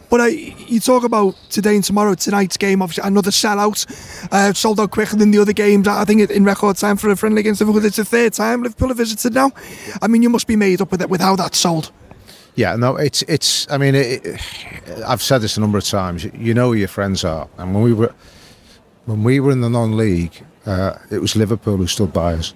[0.10, 2.16] But uh, you talk about today and tomorrow.
[2.16, 3.86] Tonight's game, obviously, another sellout,
[4.32, 5.88] uh, sold out quicker than the other games.
[5.88, 7.86] I think in record time for a friendly against Liverpool.
[7.86, 9.52] It's the third time Liverpool have visited now.
[10.02, 11.92] I mean, you must be made up with it with how that's sold.
[12.56, 13.70] Yeah, no, it's it's.
[13.72, 14.42] I mean, it, it,
[15.08, 16.26] I've said this a number of times.
[16.26, 18.14] You know who your friends are, and when we were
[19.06, 22.54] when we were in the non-league, uh, it was Liverpool who stood by us,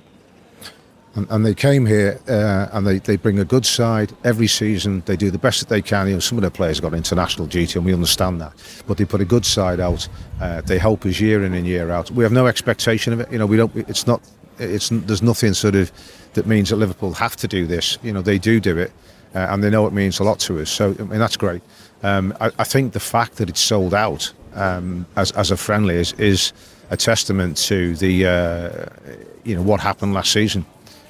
[1.16, 5.02] and, and they came here uh, and they, they bring a good side every season.
[5.08, 6.08] They do the best that they can.
[6.08, 8.54] You know, some of their players got international duty, and we understand that,
[8.86, 10.08] but they put a good side out.
[10.40, 12.12] Uh, they help us year in and year out.
[12.12, 13.32] We have no expectation of it.
[13.32, 13.76] You know, we don't.
[13.76, 14.22] It's not.
[14.60, 15.92] It's there's nothing sort of
[16.34, 17.98] that means that Liverpool have to do this.
[18.04, 18.92] You know, they do do it
[19.38, 20.70] uh, and they know it means a lot to us.
[20.70, 21.62] So I mean that's great.
[22.04, 25.96] Um, I, I, think the fact that it's sold out um, as as a friendly
[25.96, 26.54] is is
[26.90, 28.86] a testament to the uh,
[29.44, 30.66] you know what happened last season.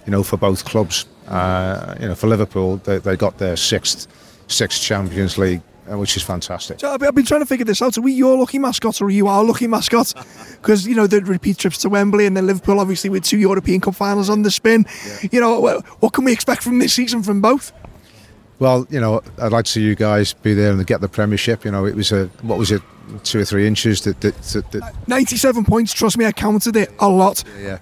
[0.06, 1.06] You know for both clubs.
[1.28, 4.08] Uh, you know for Liverpool they, they got their sixth
[4.48, 6.80] sixth Champions League uh, which is fantastic.
[6.80, 7.98] So I've been trying to figure this out.
[7.98, 10.14] Are we your lucky mascot or are you our lucky mascot?
[10.58, 13.80] Because, you know, the repeat trips to Wembley and then Liverpool, obviously, with two European
[13.80, 14.86] Cup finals on the spin.
[15.06, 15.30] Yeah.
[15.32, 17.72] You know, what can we expect from this season from both?
[18.60, 21.64] Well, you know, I'd like to see you guys be there and get the Premiership.
[21.64, 22.82] You know, it was a what was it,
[23.24, 25.94] two or three inches that that, that, that ninety-seven points.
[25.94, 27.44] Trust me, I counted it a lot.
[27.62, 27.78] Yeah,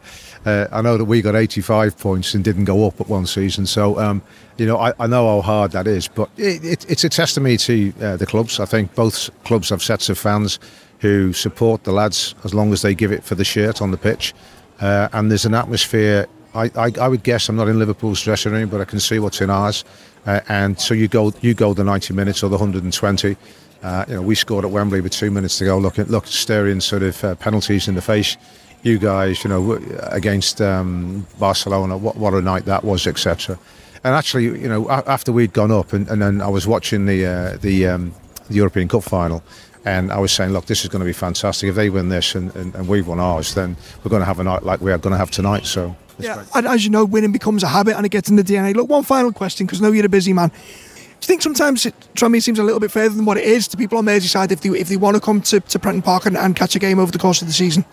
[0.45, 3.65] uh, I know that we got eighty-five points and didn't go up at one season.
[3.65, 4.21] So, um,
[4.57, 7.55] you know, I, I, know how hard that is, but it, it, it's a testimony
[7.57, 8.59] to uh, the clubs.
[8.59, 10.59] I think both clubs have sets of fans
[10.99, 13.97] who support the lads as long as they give it for the shirt on the
[13.97, 14.33] pitch,
[14.81, 18.53] uh, and there's an atmosphere I, I, I would guess I'm not in Liverpool's dressing
[18.53, 19.83] room, but I can see what's in ours.
[20.25, 23.37] Uh, and so you go you go the 90 minutes or the 120.
[23.83, 25.77] Uh, you know, we scored at Wembley with two minutes to go.
[25.77, 28.37] Look, look, staring sort of uh, penalties in the face.
[28.81, 29.73] You guys, you know,
[30.09, 33.59] against um, Barcelona, what what a night that was, etc.
[34.03, 37.25] And actually, you know, after we'd gone up, and, and then I was watching the
[37.25, 38.13] uh, the, um,
[38.47, 39.43] the European Cup final,
[39.83, 41.69] and I was saying, look, this is going to be fantastic.
[41.69, 44.39] If they win this and, and, and we've won ours, then we're going to have
[44.39, 45.65] a night like we are going to have tonight.
[45.65, 48.43] So, yeah, and as you know, winning becomes a habit and it gets in the
[48.43, 48.73] DNA.
[48.75, 50.49] Look, one final question, because I know you're a busy man.
[50.49, 53.67] Do you think sometimes it, Tranmere seems a little bit further than what it is
[53.69, 56.25] to people on Merseyside if they if they want to come to, to Prenton Park
[56.25, 57.85] and, and catch a game over the course of the season?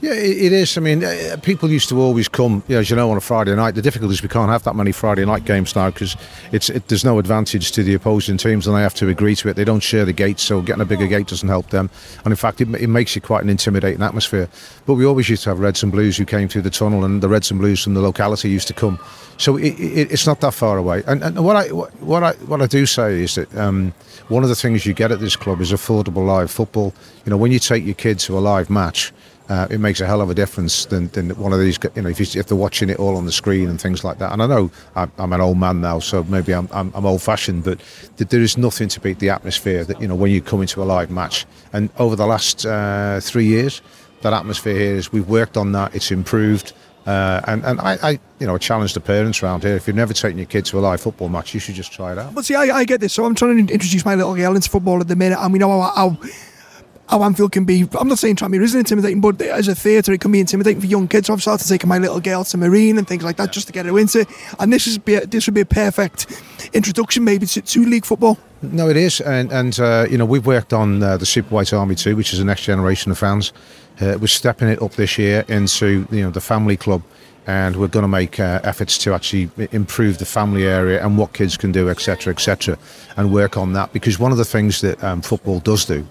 [0.00, 0.78] Yeah, it is.
[0.78, 3.20] I mean, uh, people used to always come, you know, as you know, on a
[3.20, 3.74] Friday night.
[3.74, 6.16] The difficulty is we can't have that many Friday night games now because
[6.52, 9.48] it's it, there's no advantage to the opposing teams and they have to agree to
[9.48, 9.54] it.
[9.54, 11.90] They don't share the gates, so getting a bigger gate doesn't help them.
[12.24, 14.48] And in fact, it, it makes it quite an intimidating atmosphere.
[14.86, 17.20] But we always used to have Reds and Blues who came through the tunnel, and
[17.20, 19.00] the Reds and Blues from the locality used to come.
[19.36, 21.02] So it, it, it's not that far away.
[21.08, 23.92] And, and what I what I what I do say is that um,
[24.28, 26.94] one of the things you get at this club is affordable live football.
[27.24, 29.12] You know, when you take your kids to a live match
[29.48, 31.78] uh, it makes a hell of a difference than, than one of these.
[31.94, 34.32] You know, if, if, they're watching it all on the screen and things like that.
[34.32, 37.64] And I know I'm, I'm an old man now, so maybe I'm, I'm, I'm old-fashioned,
[37.64, 37.80] but
[38.18, 40.82] th- there is nothing to beat the atmosphere that you know when you come into
[40.82, 41.46] a live match.
[41.72, 43.80] And over the last uh, three years,
[44.22, 45.94] that atmosphere here is we've worked on that.
[45.94, 46.72] It's improved.
[47.06, 49.76] Uh, and and I, I, you know, challenge the parents around here.
[49.76, 52.12] If you've never taken your kid to a live football match, you should just try
[52.12, 52.34] it out.
[52.34, 53.14] But see, I, I get this.
[53.14, 55.58] So I'm trying to introduce my little girl into football at the minute, and we
[55.58, 56.18] know how, how
[57.08, 57.88] how Anfield can be.
[57.98, 60.86] I'm not saying Tranmere isn't intimidating, but as a theatre, it can be intimidating for
[60.86, 61.26] young kids.
[61.26, 63.72] So I've started taking my little girl to Marine and things like that just to
[63.72, 64.26] get her into.
[64.58, 66.26] And this is a, this would be a perfect
[66.74, 68.38] introduction, maybe to, to league football.
[68.60, 71.72] No, it is, and and uh, you know we've worked on uh, the Super White
[71.72, 73.52] Army too, which is the next generation of fans.
[74.00, 77.02] Uh, we're stepping it up this year into you know the family club
[77.46, 81.32] and we're going to make uh, efforts to actually improve the family area and what
[81.32, 82.76] kids can do, etc., etc.,
[83.16, 83.90] and work on that.
[83.94, 86.06] Because one of the things that um, football does do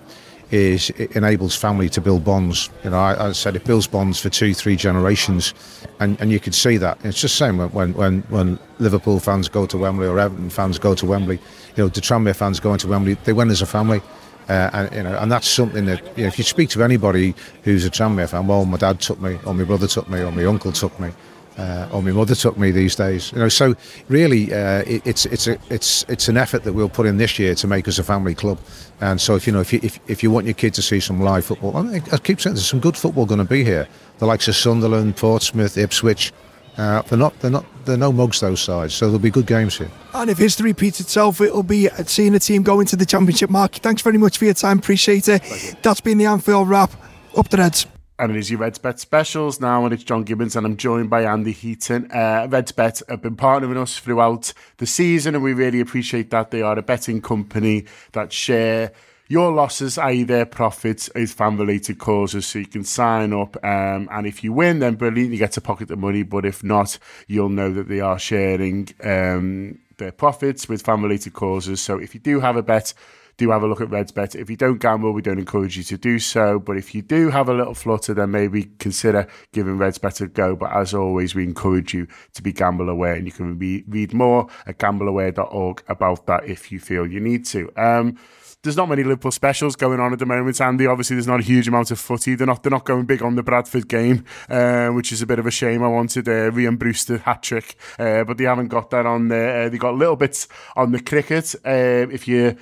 [0.52, 2.70] is it enables family to build bonds.
[2.84, 5.54] You know, I, I, said it builds bonds for two, three generations,
[6.00, 6.98] and, and you could see that.
[7.04, 10.80] It's just the same when, when when Liverpool fans go to Wembley or Everton fans
[10.80, 11.40] go to Wembley.
[11.76, 14.02] You know, the Tranmere fans going to Wembley, they went as a family.
[14.50, 17.36] Uh, and you know, and that's something that you know, if you speak to anybody
[17.64, 20.32] who's a Tranmere fan, well, my dad took me, or my brother took me, or
[20.32, 21.12] my uncle took me,
[21.58, 23.32] uh, or my mother took me these days.
[23.32, 23.76] You know, so
[24.10, 27.40] really, uh, it, it's it's a, it's it's an effort that we'll put in this
[27.40, 28.60] year to make us a family club.
[29.02, 31.00] And so, if you know, if you if, if you want your kid to see
[31.00, 33.64] some live football, I, mean, I keep saying there's some good football going to be
[33.64, 33.88] here.
[34.20, 36.32] The likes of Sunderland, Portsmouth, Ipswich.
[36.78, 39.78] Uh, they're not they're not they're no mugs those sides, so there'll be good games
[39.78, 39.90] here.
[40.14, 43.50] And if history repeats itself, it'll be seeing a team go into the championship.
[43.50, 44.78] Mark, thanks very much for your time.
[44.78, 45.42] Appreciate it.
[45.82, 46.92] That's been the Anfield wrap.
[47.36, 47.88] Up the Reds.
[48.20, 51.08] And it is your Reds Bet specials now, and it's John Gibbons, and I'm joined
[51.08, 52.10] by Andy Heaton.
[52.12, 56.50] Uh, Reds Bet have been partnering us throughout the season, and we really appreciate that.
[56.50, 58.92] They are a betting company that share
[59.28, 62.48] your losses, i.e., their profits, is fan related causes.
[62.48, 65.62] So you can sign up, um, and if you win, then brilliant, you get to
[65.62, 66.24] pocket the money.
[66.24, 71.34] But if not, you'll know that they are sharing um, their profits with fan related
[71.34, 71.82] causes.
[71.82, 72.96] So if you do have a bet,
[73.38, 74.36] do have a look at Reds Bet.
[74.36, 76.60] If you don't gamble, we don't encourage you to do so.
[76.60, 80.28] But if you do have a little flutter, then maybe consider giving Reds Bet a
[80.28, 80.56] go.
[80.56, 84.14] But as always, we encourage you to be gamble aware, and you can be, read
[84.14, 87.72] more at gambleaware.org about that if you feel you need to.
[87.78, 88.18] Um,
[88.64, 90.88] there's not many Liverpool specials going on at the moment, Andy.
[90.88, 92.36] Obviously, there's not a huge amount of footy.
[92.36, 95.40] They're not they're not going big on the Bradford game, uh, which is a bit
[95.40, 95.84] of a shame.
[95.84, 99.66] I wanted uh, Rian Brewster hat trick, uh, but they haven't got that on there.
[99.66, 101.54] Uh, they got little bits on the cricket.
[101.64, 102.58] Uh, if you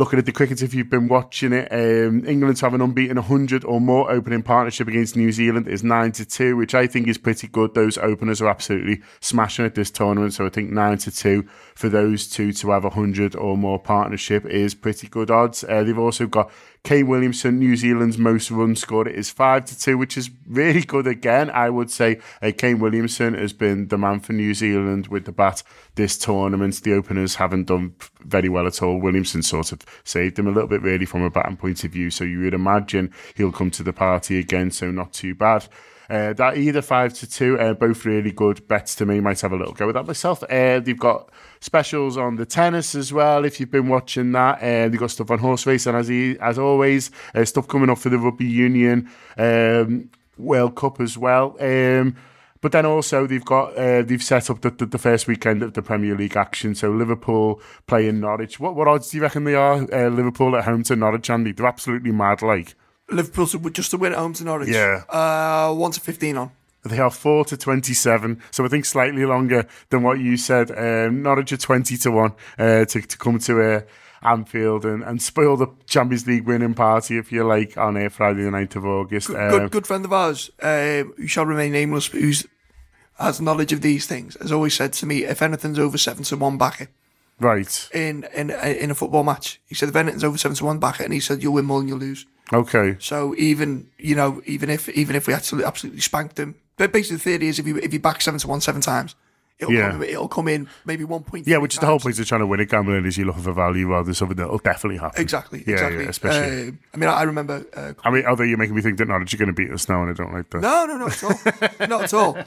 [0.00, 1.70] looking at the cricket if you've been watching it.
[1.70, 5.84] Um, England to have an unbeaten 100 or more opening partnership against New Zealand is
[5.84, 7.74] 9 to 2, which I think is pretty good.
[7.74, 10.32] Those openers are absolutely smashing at this tournament.
[10.32, 13.78] So I think 9 to 2 for those two to have a 100 or more
[13.78, 15.64] partnership is pretty good odds.
[15.64, 16.50] Uh, they've also got
[16.82, 21.06] Kane Williamson, New Zealand's most runs scored, is 5 to 2, which is really good
[21.06, 21.50] again.
[21.50, 25.32] I would say uh, Kane Williamson has been the man for New Zealand with the
[25.32, 25.62] bat
[25.96, 26.82] this tournament.
[26.82, 28.98] The openers haven't done very well at all.
[28.98, 32.10] Williamson sort of saved them a little bit, really, from a batting point of view.
[32.10, 35.68] So you would imagine he'll come to the party again, so not too bad.
[36.10, 39.20] Uh, that either five to two, uh, both really good bets to me.
[39.20, 40.42] Might have a little go with that myself.
[40.42, 43.44] Uh, they've got specials on the tennis as well.
[43.44, 46.58] If you've been watching that, uh, they've got stuff on horse racing as he, as
[46.58, 47.12] always.
[47.32, 51.56] Uh, stuff coming up for the rugby union um, World Cup as well.
[51.60, 52.16] Um,
[52.60, 55.74] but then also they've got uh, they've set up the, the, the, first weekend of
[55.74, 56.74] the Premier League action.
[56.74, 58.58] So Liverpool playing Norwich.
[58.58, 59.74] What what odds do you reckon they are?
[59.92, 61.52] Uh, Liverpool at home to Norwich, Andy.
[61.52, 62.42] They're absolutely mad.
[62.42, 62.74] Like
[63.10, 64.68] Liverpool just to win at home to Norwich.
[64.70, 65.02] Yeah.
[65.08, 66.50] Uh, one to fifteen on.
[66.84, 70.70] They are four to twenty-seven, so I think slightly longer than what you said.
[70.70, 73.80] Um, Norwich are twenty to one uh, to to come to uh,
[74.22, 78.42] Anfield and, and spoil the Champions League winning party, if you like, on uh, Friday
[78.44, 79.28] the 9th of August.
[79.28, 82.46] Good, Um, good, good friend of ours, um, who shall remain nameless, but who's
[83.18, 86.36] has knowledge of these things, has always said to me, if anything's over seven to
[86.38, 86.88] one, back it
[87.38, 87.88] Right.
[87.94, 89.60] in in in a football match.
[89.66, 91.66] He said if anything's over seven to one, back it, and he said you'll win
[91.66, 92.26] more than you'll lose.
[92.52, 92.96] Okay.
[92.98, 97.16] So even you know even if even if we absolutely absolutely spanked them, but basically
[97.18, 99.14] the theory is if you if you back seven to one seven times,
[99.58, 99.90] it'll Yeah.
[99.92, 101.46] come, it'll come in maybe one point.
[101.46, 103.42] Yeah, which is the whole point of trying to win a gambling is you're looking
[103.42, 105.20] for value rather than something that'll definitely happen.
[105.22, 105.62] Exactly.
[105.66, 106.02] Yeah, exactly.
[106.04, 106.68] yeah, especially.
[106.70, 107.64] Um, I mean, I, I remember.
[107.74, 109.88] Uh, I mean, although you're making me think that Norwich are going to beat us
[109.88, 110.60] now, and I don't like that.
[110.60, 111.24] No, no, not at
[111.80, 111.86] all.
[111.88, 112.38] not at all.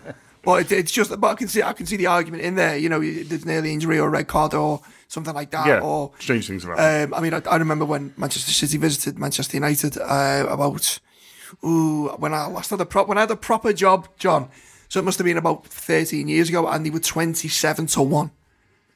[0.43, 2.75] But it, it's just, but I can see, I can see the argument in there.
[2.75, 4.81] You know, there's an early injury or a red card or
[5.13, 5.67] something like that.
[5.67, 6.79] yeah, Or, strange things around.
[6.79, 10.99] um, I mean, I, I remember when Manchester City visited Manchester United uh, about,
[11.63, 14.49] ooh, when I last had a prop, when I had a proper job, John.
[14.89, 18.31] So it must have been about 13 years ago, and they were 27 to one.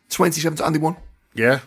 [0.10, 0.96] 27 to, and they won.
[1.34, 1.60] yeah,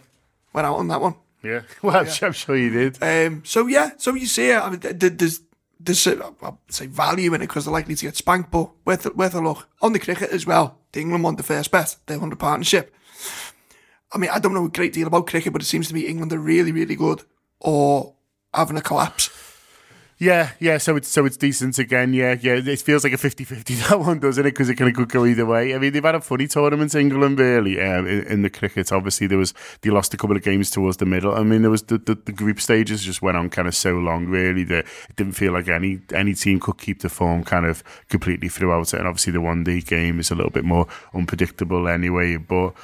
[0.53, 1.15] Went out on that one.
[1.43, 1.63] yeah.
[1.83, 2.99] Well, I'm, sure- I'm sure you did.
[3.03, 4.53] Um, so yeah, so you see.
[4.53, 5.41] I mean, th- th- there's
[5.79, 9.07] there's uh, I'll say value in it because they're likely to get spanked, but worth
[9.07, 10.79] a- worth a look on the cricket as well.
[10.93, 12.93] The England won the first bet, They won the partnership.
[14.12, 16.07] I mean, I don't know a great deal about cricket, but it seems to me
[16.07, 17.23] England are really, really good
[17.61, 18.14] or
[18.53, 19.31] having a collapse.
[20.20, 20.77] Yeah, yeah.
[20.77, 22.12] So it's so it's decent again.
[22.12, 22.57] Yeah, yeah.
[22.57, 24.51] It feels like a 50-50 that one, doesn't it?
[24.51, 25.75] Because it kind of could go either way.
[25.75, 27.81] I mean, they've had a funny tournament, England, really.
[27.81, 30.99] Um, in, in the cricket, obviously, there was they lost a couple of games towards
[30.99, 31.35] the middle.
[31.35, 33.94] I mean, there was the, the, the group stages just went on kind of so
[33.94, 37.64] long, really that it didn't feel like any any team could keep the form kind
[37.64, 38.99] of completely throughout it.
[38.99, 42.75] And obviously, the one day game is a little bit more unpredictable anyway, but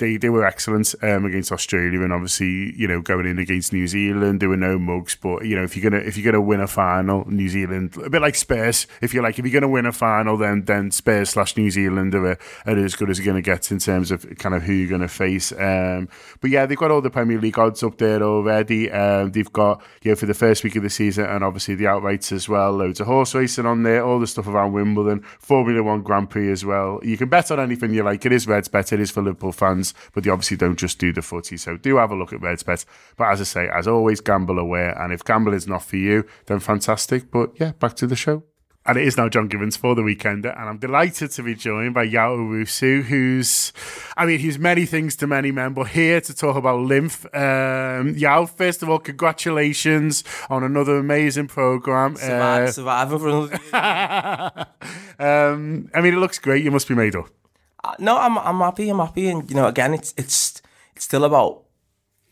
[0.00, 3.86] they they were excellent um, against Australia, and obviously you know going in against New
[3.86, 5.14] Zealand, there were no mugs.
[5.14, 8.10] But you know if you're gonna if you're gonna win a final, New Zealand a
[8.10, 8.86] bit like Spurs.
[9.00, 12.14] If you're like if you're gonna win a final, then then Spurs slash New Zealand
[12.14, 14.90] are, are as good as you're gonna get in terms of kind of who you're
[14.90, 15.52] gonna face.
[15.52, 16.08] Um,
[16.40, 18.90] but yeah, they've got all the Premier League odds up there already.
[18.90, 21.84] Um, they've got you know for the first week of the season, and obviously the
[21.84, 22.72] outrights as well.
[22.72, 26.50] Loads of horse racing on there, all the stuff around Wimbledon, Formula One Grand Prix
[26.50, 27.00] as well.
[27.02, 28.24] You can bet on anything you like.
[28.24, 28.92] It is Reds Bet.
[28.92, 31.56] It is for Liverpool fans, but they obviously don't just do the footy.
[31.56, 32.84] So do have a look at Reds Bet.
[33.16, 34.96] But as I say, as always, gamble aware.
[35.00, 37.30] And if gambling is not for you, then fantastic.
[37.30, 38.44] But yeah, back to the show.
[38.86, 41.92] And it is now John Gibbons for the weekender, and I'm delighted to be joined
[41.92, 43.74] by Yaw Owusu, who's,
[44.16, 47.26] I mean, he's many things to many men, but here to talk about LIMF.
[47.36, 52.16] Um, Yaw, first of all, congratulations on another amazing program.
[52.16, 54.66] Survive, Uh, survive for another year.
[55.18, 56.64] um, I mean, it looks great.
[56.64, 57.28] You must be made up.
[57.98, 58.88] No, I'm I'm happy.
[58.88, 60.62] I'm happy, and you know, again, it's it's
[60.94, 61.62] it's still about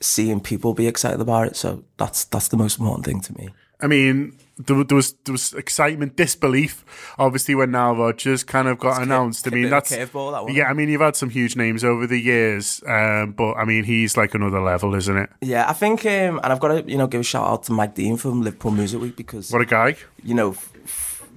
[0.01, 1.57] seeing people be excited about it.
[1.57, 3.51] So that's that's the most important thing to me.
[3.81, 6.85] I mean, there, there was there was excitement, disbelief,
[7.19, 9.47] obviously when Nile Rodgers kind of got announced.
[9.47, 10.65] I mean, that's curveball, that yeah.
[10.65, 14.17] I mean, you've had some huge names over the years, um, but I mean, he's
[14.17, 15.31] like another level, isn't it?
[15.41, 17.73] Yeah, I think, um, and I've got to you know give a shout out to
[17.73, 19.95] Mike Dean from Liverpool Music Week because What a guy!
[20.25, 21.29] you know, f- f-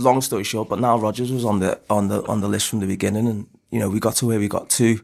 [0.00, 2.80] long story short, but Nile Rodgers was on the on the on the list from
[2.80, 5.00] the beginning, and you know we got to where we got to,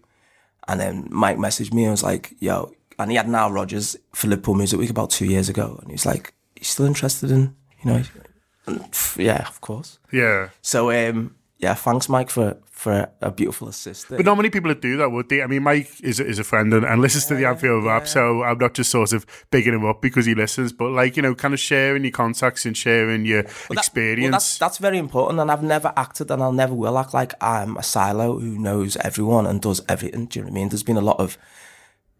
[0.69, 4.29] and then Mike messaged me and was like, "Yo," and he had Nile Rodgers for
[4.29, 7.93] Liverpool Music Week about two years ago, and he's like, "He's still interested in you
[7.93, 8.03] know."
[8.67, 8.85] And,
[9.17, 9.99] yeah, of course.
[10.11, 14.11] Yeah, So um, yeah, thanks Mike for for a beautiful assist.
[14.11, 14.19] there.
[14.19, 15.41] but not many people would do that, would they?
[15.43, 18.43] I mean, Mike is is a friend and, and listens to the Anfield Wrap, so
[18.43, 21.35] I'm not just sort of bigging him up because he listens, but like you know,
[21.35, 24.23] kind of sharing your contacts and sharing your Well, that- experience.
[24.25, 27.33] well, that's that's very important, and I've never acted, and I'll never will act like
[27.43, 30.27] I'm a silo who knows everyone and does everything.
[30.27, 30.69] Do you know what I mean?
[30.69, 31.39] There's been a lot of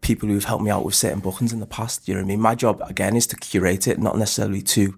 [0.01, 2.05] people who've helped me out with certain bookings in the past.
[2.05, 2.41] Do you know what I mean?
[2.41, 4.97] My job again is to curate it, not necessarily to.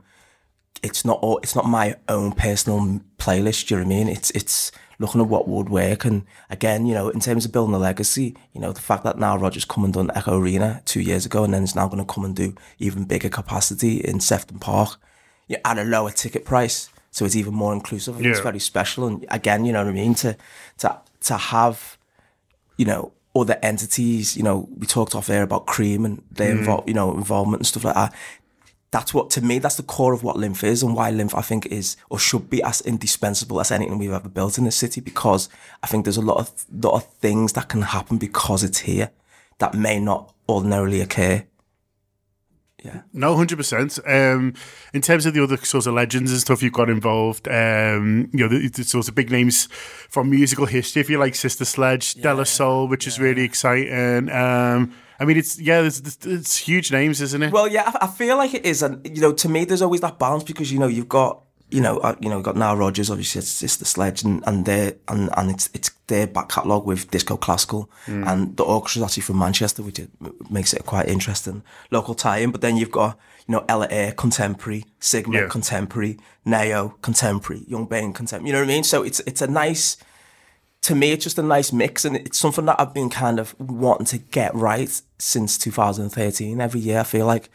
[0.81, 1.39] It's not all.
[1.39, 3.67] It's not my own personal playlist.
[3.67, 4.07] Do you know what I mean?
[4.07, 7.73] It's it's looking at what would work, and again, you know, in terms of building
[7.73, 11.01] a legacy, you know, the fact that Nile Rodgers come and done Echo Arena two
[11.01, 14.19] years ago, and then is now going to come and do even bigger capacity in
[14.19, 14.99] Sefton Park
[15.47, 16.89] yeah, at a lower ticket price.
[17.11, 18.15] So it's even more inclusive.
[18.15, 19.07] I think It's very special.
[19.07, 20.13] And again, you know what I mean?
[20.15, 20.37] To
[20.79, 21.97] to to have,
[22.77, 26.65] you know, other entities, you know, we talked off air about cream and their mm.
[26.65, 28.13] invol- you know, involvement and stuff like that.
[28.91, 31.41] That's what to me, that's the core of what LIMF is and why LIMF I
[31.41, 34.99] think is or should be as indispensable as anything we've ever built in this city
[34.99, 35.47] because
[35.83, 39.11] I think there's a lot of lot of things that can happen because it's here
[39.59, 41.45] that may not ordinarily occur.
[42.83, 43.01] Yeah.
[43.13, 43.99] No, hundred percent.
[44.05, 44.53] Um,
[44.93, 48.39] in terms of the other sorts of legends and stuff you've got involved, um, you
[48.39, 49.67] know, the, the sorts of big names
[50.09, 54.29] from musical history, if you like, Sister Sledge, De La Soul, which is really exciting.
[54.29, 57.51] Um, I mean, it's yeah, it's, it's, it's huge names, isn't it?
[57.51, 60.01] Well, yeah, I, I feel like it is, and you know, to me, there's always
[60.01, 62.75] that balance because you know you've got you know, uh, you know, we've got Nile
[62.75, 66.49] Rodgers, obviously it's, it's the sledge and, and they and, and it's, it's their back
[66.49, 70.09] catalogue with disco classical and the orchestra's actually from Manchester, which it,
[70.49, 71.61] makes it quite interesting
[71.91, 72.51] local tie-in.
[72.51, 73.17] But then you've got,
[73.47, 75.47] you know, Ella Eyre, contemporary, Sigma, Yeah.
[75.47, 78.83] contemporary, Neo, contemporary, Young Bane, contemporary, you know what I mean?
[78.83, 79.97] So it's, it's a nice,
[80.81, 83.53] to me, it's just a nice mix, and it's something that I've been kind of
[83.59, 84.89] wanting to get right
[85.19, 86.59] since 2013.
[86.61, 87.49] Every year, I feel like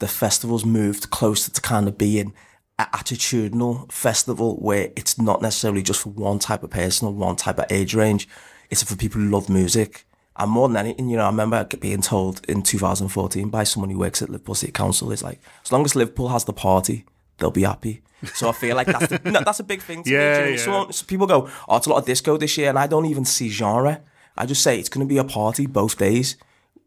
[0.00, 2.32] the festival's moved closer to kind of being
[2.78, 7.58] attitudinal festival where it's not necessarily just for one type of person or one type
[7.58, 8.28] of age range.
[8.70, 10.06] It's for people who love music.
[10.36, 13.98] And more than anything, you know, I remember being told in 2014 by someone who
[13.98, 17.04] works at Liverpool City Council, is like, as long as Liverpool has the party,
[17.38, 18.02] they'll be happy.
[18.34, 20.56] So I feel like that's the, no, that's a big thing to Yeah, me.
[20.56, 20.86] do you know what I mean?
[20.88, 20.90] yeah.
[20.92, 23.24] So people go, oh, it's a lot of disco this year, and I don't even
[23.24, 24.00] see genre.
[24.36, 26.36] I just say it's going to be a party both days.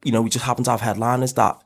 [0.03, 1.61] You know, we just happen to have headliners that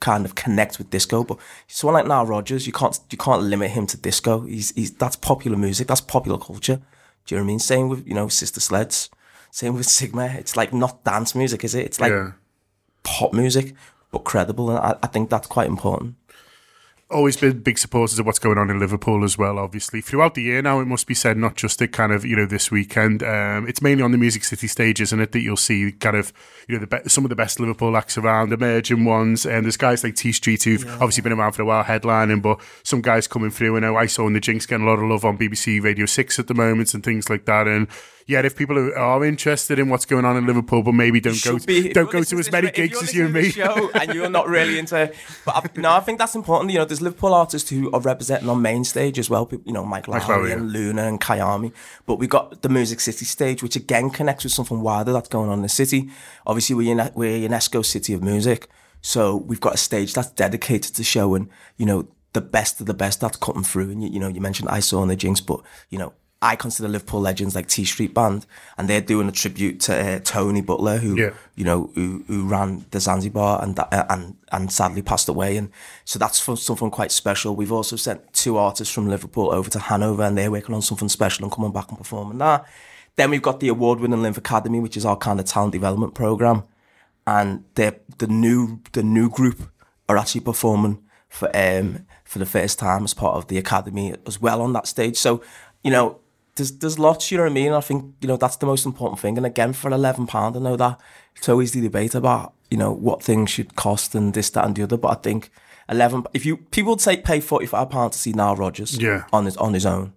[0.00, 1.24] kind of connect with disco.
[1.24, 4.40] But someone like Nile Rodgers, you can't you can't limit him to disco.
[4.40, 5.88] He's he's that's popular music.
[5.88, 6.80] That's popular culture.
[7.26, 7.58] Do you know what I mean?
[7.58, 9.08] Same with you know Sister Sledge.
[9.50, 10.26] Same with Sigma.
[10.26, 11.86] It's like not dance music, is it?
[11.86, 12.32] It's like yeah.
[13.02, 13.74] pop music,
[14.10, 16.16] but credible, and I, I think that's quite important.
[17.14, 19.56] Always been big supporters of what's going on in Liverpool as well.
[19.56, 22.34] Obviously, throughout the year now, it must be said, not just at kind of you
[22.34, 23.22] know this weekend.
[23.22, 25.30] Um, it's mainly on the Music City stage, isn't it?
[25.30, 26.32] That you'll see kind of
[26.66, 29.76] you know the be- some of the best Liverpool acts around, emerging ones, and there's
[29.76, 33.28] guys like Tea Street who've obviously been around for a while, headlining, but some guys
[33.28, 33.76] coming through.
[33.76, 36.06] I know I saw in the Jinx getting a lot of love on BBC Radio
[36.06, 37.86] Six at the moment and things like that, and.
[38.26, 41.32] Yeah, if people are- are interested in what's going on in Liverpool, but maybe don't
[41.44, 43.34] go should be- don't go to as many ra- if you're gigs as you and
[43.34, 43.50] me.
[43.50, 45.12] show and you're not really into,
[45.44, 46.70] but I, no, I think that's important.
[46.72, 49.44] You know, there's Liverpool artists who are representing on main stage as well.
[49.44, 51.72] people- You know, Mike Mike Lowry and Luna and Kayami.
[52.06, 55.50] But we got the Music City stage, which again connects with something wider that's going
[55.50, 56.08] on in the city.
[56.46, 58.68] Obviously, we're in we're UNESCO City of Music,
[59.02, 62.94] so we've got a stage that's dedicated to showing, you know, the best of the
[62.94, 63.90] best that's cutting through.
[63.90, 65.60] And you, you know, you mentioned I saw in the Jinx, but
[65.90, 66.14] you know.
[66.50, 68.44] I consider Liverpool legends like Tea Street Band,
[68.76, 71.30] and they're doing a tribute to uh, Tony Butler, who Yeah.
[71.56, 75.56] you know, who, who ran the Zanzibar and that- uh, and and sadly passed away.
[75.56, 75.70] And
[76.04, 77.56] so that's for something quite special.
[77.56, 81.08] We've also sent two artists from Liverpool over to Hanover, and they're working on something
[81.08, 82.66] special and coming back and performing that.
[83.16, 86.64] Then we've got the award-winning LIMF Academy, which is our kind of talent development program,
[87.26, 89.58] and they the new the new group
[90.10, 94.42] are actually performing for um for the first time as part of the academy as
[94.42, 95.16] well on that stage.
[95.16, 95.40] So
[95.82, 96.20] you know.
[96.56, 97.72] There's, there's lots, you know what I mean?
[97.72, 99.36] I think, you know, that's the most important thing.
[99.36, 101.00] And again, for £11, I know that
[101.34, 104.76] it's always the debate about, you know, what things should cost and this, that, and
[104.76, 104.96] the other.
[104.96, 105.50] But I think
[105.88, 109.24] 11, if you, people would say pay £45 to see Nile Rodgers Yeah.
[109.32, 110.12] on his, on his own.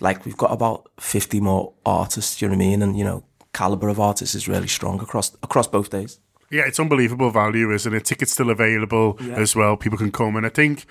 [0.00, 2.82] Like, we've got about 50 more artists, you know what I mean?
[2.82, 6.18] And, you know, caliber of artists is really strong across, across both days.
[6.50, 8.04] Yeah, it's unbelievable value, isn't it?
[8.04, 9.74] Tickets still available as well.
[9.76, 10.84] People can come, and I think,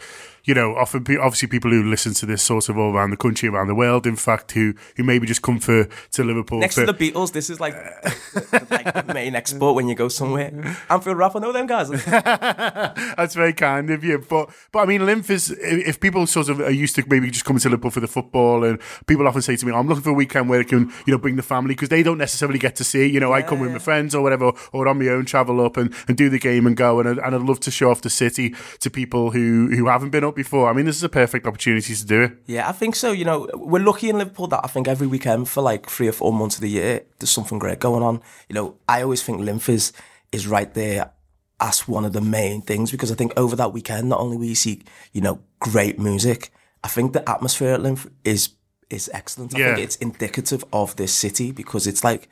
[0.44, 3.18] you know, often pe- obviously people who listen to this sort of all around the
[3.18, 6.60] country, around the world, in fact, who who maybe just come for to Liverpool.
[6.60, 7.76] Next for, to the Beatles, this is like,
[8.72, 10.52] like the main export when you go somewhere.
[10.90, 11.90] Anfield Wrap, I know them guys.
[12.06, 14.20] That's very kind of you.
[14.20, 17.46] But but I mean, LIMF is if people sort of are used to maybe just
[17.46, 20.12] coming to Liverpool for the football, and people often say to me, "I'm looking for
[20.12, 22.76] a weekend where I can you know bring the family because they don't necessarily get
[22.78, 23.06] to see.
[23.06, 25.78] You know, I come with my friends or whatever, or on my own, travel up
[25.78, 27.00] and, and do the game and go.
[27.00, 30.24] And and I'd love to show off the city to people who who haven't been
[30.36, 30.70] before.
[30.70, 32.32] I mean, this is a perfect opportunity to do it.
[32.46, 33.12] Yeah, I think so.
[33.12, 36.12] You know, we're lucky in Liverpool that I think every weekend for like three or
[36.12, 38.22] four months of the year, there's something great going on.
[38.50, 39.94] You know, I always think LIMF is,
[40.32, 41.12] is right there
[41.60, 44.46] as one of the main things because I think over that weekend, not only will
[44.46, 44.82] you see,
[45.14, 46.52] you know, great music,
[46.84, 48.50] I think the atmosphere at LIMF is
[48.90, 49.56] is excellent.
[49.56, 49.76] I Yeah.
[49.76, 52.28] think it's indicative of this city because it's like,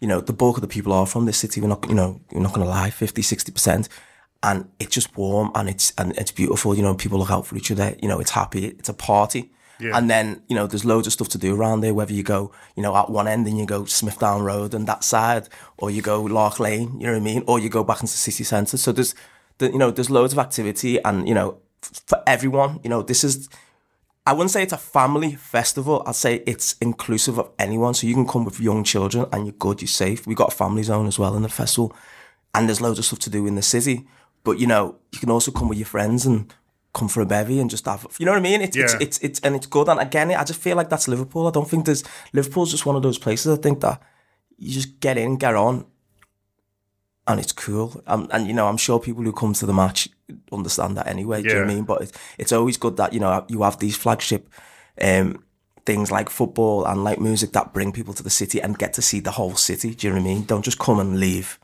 [0.00, 1.60] you know, the bulk of the people are from this city.
[1.60, 3.88] We're not, you know, you're not going to lie, 50, 60%.
[4.42, 6.74] And it's just warm and it's, and it's beautiful.
[6.74, 7.96] You know, people look out for each other.
[8.00, 8.66] You know, it's happy.
[8.66, 9.50] It's a party.
[9.96, 12.50] And then, you know, there's loads of stuff to do around there, whether you go,
[12.74, 16.02] you know, at one end and you go Smithdown Road and that side, or you
[16.02, 17.44] go Lark Lane, you know what I mean?
[17.46, 18.76] Or you go back into the city centre.
[18.76, 19.14] So there's,
[19.58, 23.02] the, you know, there's loads of activity and, you know, f- for everyone, you know,
[23.02, 23.48] this is,
[24.26, 26.02] I wouldn't say it's a family festival.
[26.06, 27.94] I'd say it's inclusive of anyone.
[27.94, 30.26] So you can come with young children and you're good, you're safe.
[30.26, 31.94] We got a family zone as well in the festival.
[32.52, 34.06] And there's loads of stuff to do in the city.
[34.44, 36.52] But you know, you can also come with your friends and
[36.94, 38.60] come for a bevy and just have you know what I mean?
[38.62, 38.98] It's it's, Yeah.
[39.00, 39.88] it's it's and it's good.
[39.88, 41.46] And again, I just feel like that's Liverpool.
[41.46, 43.58] I don't think there's Liverpool's just one of those places.
[43.58, 44.00] I think that
[44.58, 45.84] you just get in, get on,
[47.26, 48.02] and it's cool.
[48.06, 50.08] Um, and you know, I'm sure people who come to the match
[50.50, 51.42] understand that anyway.
[51.42, 51.84] Do you know what I mean?
[51.84, 54.48] But it's, it's always good that you know you have these flagship
[55.00, 55.44] um,
[55.84, 59.02] things like football and like music that bring people to the city and get to
[59.02, 59.94] see the whole city.
[59.94, 60.44] Do you know what I mean?
[60.44, 61.58] Don't just come and leave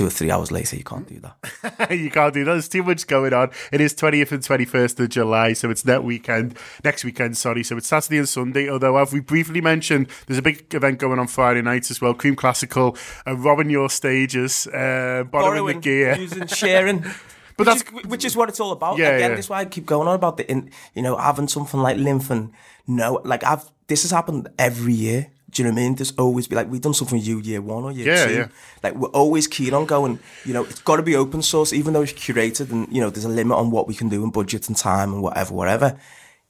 [0.00, 1.90] two or three hours later, you can't do that.
[1.90, 2.52] you can't do that.
[2.52, 3.50] There's too much going on.
[3.70, 7.62] It is 20th and 21st of July, so it's net weekend, next weekend, sorry.
[7.62, 8.70] So it's Saturday and Sunday.
[8.70, 12.14] Although, as we briefly mentioned, there's a big event going on Friday night as well.
[12.14, 12.96] Cream Classical,
[13.26, 16.16] uh, robbing your stages, uh, borrowing, the gear.
[16.16, 17.04] using, sharing.
[17.58, 18.96] But which that's- is, which is what it's all about.
[18.96, 19.36] Yeah, Again, yeah.
[19.36, 21.98] this is why I keep going on about the, in, you know, having something like
[21.98, 22.52] LIMF and
[22.86, 25.26] no, like I've, this has happened every year.
[25.50, 25.94] Do you know what I mean?
[25.96, 28.34] There's always be like, we've done something you year one or year Yeah, two.
[28.34, 28.48] yeah.
[28.82, 31.92] Like we're always keen on going, you know, it's got to be open source, even
[31.92, 34.32] though it's curated and, you know, there's a limit on what we can do and
[34.32, 35.98] budget and time and whatever, whatever.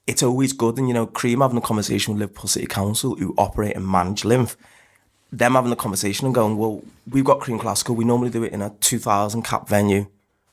[0.07, 0.79] It's always good.
[0.79, 4.23] And, you know, Cream having a conversation with Liverpool City Council who operate and manage
[4.23, 4.57] LIMF
[5.33, 7.95] them having the conversation and going, well, we've got Cream Classical.
[7.95, 10.07] We normally do it in a 2,000 cap venue.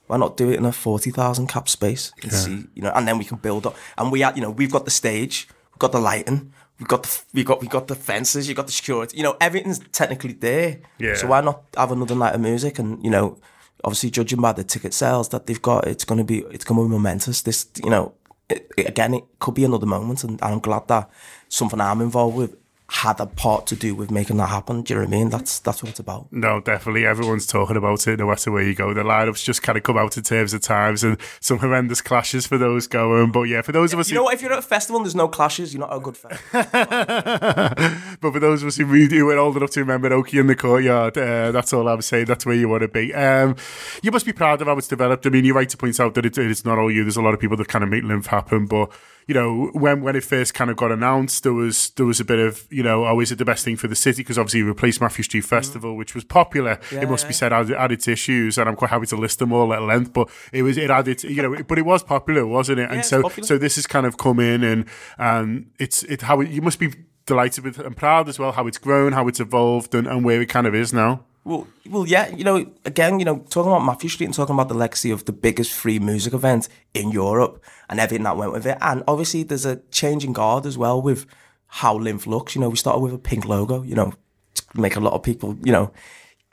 [0.06, 2.14] Why not do it in a 40,000 cap space?
[2.22, 3.76] And see, you know, and then we can build up.
[3.98, 7.04] And we, had, you know, we've got the stage, we've got the lighting, we've got
[7.04, 9.18] the, we got, we got the fences, you got the security.
[9.18, 10.80] You know, everything's technically there.
[11.00, 11.16] Yeah.
[11.16, 12.80] So why not have another night of music?
[12.80, 13.38] And you know,
[13.84, 16.74] obviously judging by the ticket sales that they've got, it's going to be, it's to
[16.74, 17.42] be momentous.
[17.42, 18.14] This, you know,
[18.50, 21.10] it, it- again, it could be another moment, and I'm glad that
[21.50, 22.56] something I'm involved with
[22.90, 24.82] had a part to do with making that happen.
[24.82, 25.30] Do you know what I mean?
[25.30, 26.32] That's that's what it's about.
[26.32, 27.06] No, definitely.
[27.06, 28.94] Everyone's talking about it no matter where you go.
[28.94, 32.48] The lineups just kind of come out in terms of times and some horrendous clashes
[32.48, 33.32] for those going.
[33.32, 34.36] But yeah, for those of us You who know what?
[34.36, 36.38] If you're at a festival and there's no clashes, you're not a good fan.
[38.22, 40.56] but for those of us who really were old enough to remember Oki in the
[40.56, 42.26] courtyard, uh, that's all I'm saying.
[42.26, 43.14] That's where you want to be.
[43.14, 43.58] Um,
[44.02, 45.26] you must be proud of how it's developed.
[45.26, 47.04] I mean, you're right to point out that it, it's not all you.
[47.04, 48.66] There's a lot of people that kind of make LIMF happen.
[48.66, 48.92] But
[49.28, 52.26] you know, when when it first kind of got announced, there was there was a
[52.26, 54.22] bit of you know, oh, is it the best thing for the city?
[54.22, 55.50] Because obviously, you replaced Mathew Street mm-hmm.
[55.50, 56.80] Festival, which was popular.
[56.92, 59.52] it must be said added, had its issues, and I'm quite happy to list them
[59.52, 60.14] all at length.
[60.14, 62.92] But it was it had its you know, but it was popular, wasn't it?
[62.92, 63.48] and it's so popular.
[63.48, 64.86] so this has kind of come in and
[65.18, 66.94] and it's it how it, you must be
[67.26, 70.40] delighted with and proud as well how it's grown, how it's evolved, and, and where
[70.40, 71.24] it kind of is now.
[71.46, 74.68] Well, well, yeah, you know, again, you know, talking about Mathew Street and talking about
[74.68, 78.68] the legacy of the biggest free music event in Europe and everything that went with
[78.68, 78.78] it.
[78.82, 81.26] And obviously, there's a change in guard as well with
[81.68, 82.56] how LIMF looks.
[82.56, 84.14] You know, we started with a pink logo, you know,
[84.56, 85.92] to make a lot of people, you know,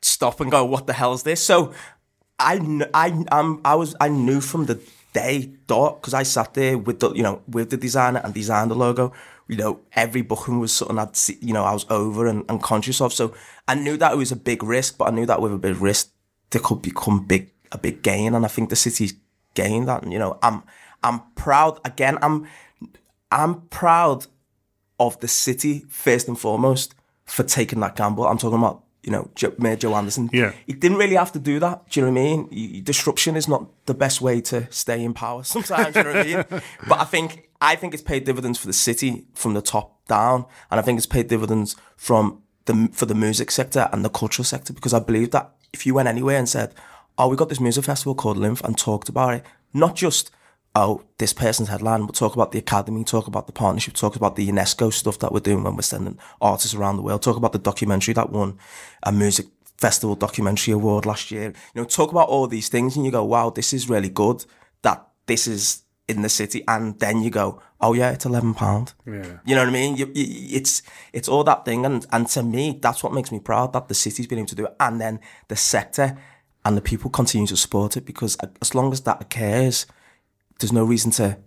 [0.02, 1.44] stop and go, what the hell is this?
[1.44, 1.72] So
[2.38, 2.60] I,
[2.92, 4.80] I, I was, I knew from the
[5.12, 8.70] day dot because I sat there with the, you know, with the designer and designed
[8.70, 9.12] the logo.
[9.46, 12.62] You know, every booking was something I'd, see, you know, I was over and, and
[12.62, 13.12] conscious of.
[13.12, 13.34] So
[13.68, 15.80] I knew that it was a big risk, but I knew that with a big
[15.80, 16.10] risk,
[16.50, 18.34] there could become big, a big gain.
[18.34, 19.14] And I think the city's
[19.54, 20.02] gained that.
[20.02, 20.62] And, you know, I'm,
[21.02, 21.78] I'm proud.
[21.84, 22.46] Again, I'm,
[23.30, 24.26] I'm proud
[24.98, 28.26] of the city first and foremost for taking that gamble.
[28.26, 30.30] I'm talking about you know jo- Mayor Joe Anderson.
[30.32, 30.52] Yeah.
[30.66, 31.88] he didn't really have to do that.
[31.90, 32.84] Do you know what I mean?
[32.84, 35.42] Disruption is not the best way to stay in power.
[35.54, 36.62] Sometimes, you know what I mean.
[36.88, 40.44] But I think I think it's paid dividends for the city from the top down,
[40.70, 44.44] and I think it's paid dividends from the for the music sector and the cultural
[44.44, 46.74] sector because I believe that if you went anywhere and said,
[47.18, 50.30] "Oh, we got this music festival called LIMF," and talked about it, not just
[50.76, 54.36] oh, this person's headline, but talk about the academy, talk about the partnership, talk about
[54.36, 57.52] the UNESCO stuff that we're doing when we're sending artists around the world, talk about
[57.52, 58.58] the documentary that won
[59.04, 59.46] a music
[59.78, 61.52] festival documentary award last year.
[61.74, 64.44] You know, talk about all these things and you go, wow, this is really good
[64.82, 66.64] that this is in the city.
[66.66, 68.94] And then you go, oh yeah, it's eleven pound.
[69.06, 69.38] Yeah.
[69.44, 69.96] You know what I mean?
[69.96, 73.40] You, you, it's it's all that thing, and and to me, that's what makes me
[73.40, 76.16] proud that the city's been able to do it, and then the sector
[76.64, 79.86] and the people continue to support it because as long as that occurs,
[80.58, 81.38] there's no reason to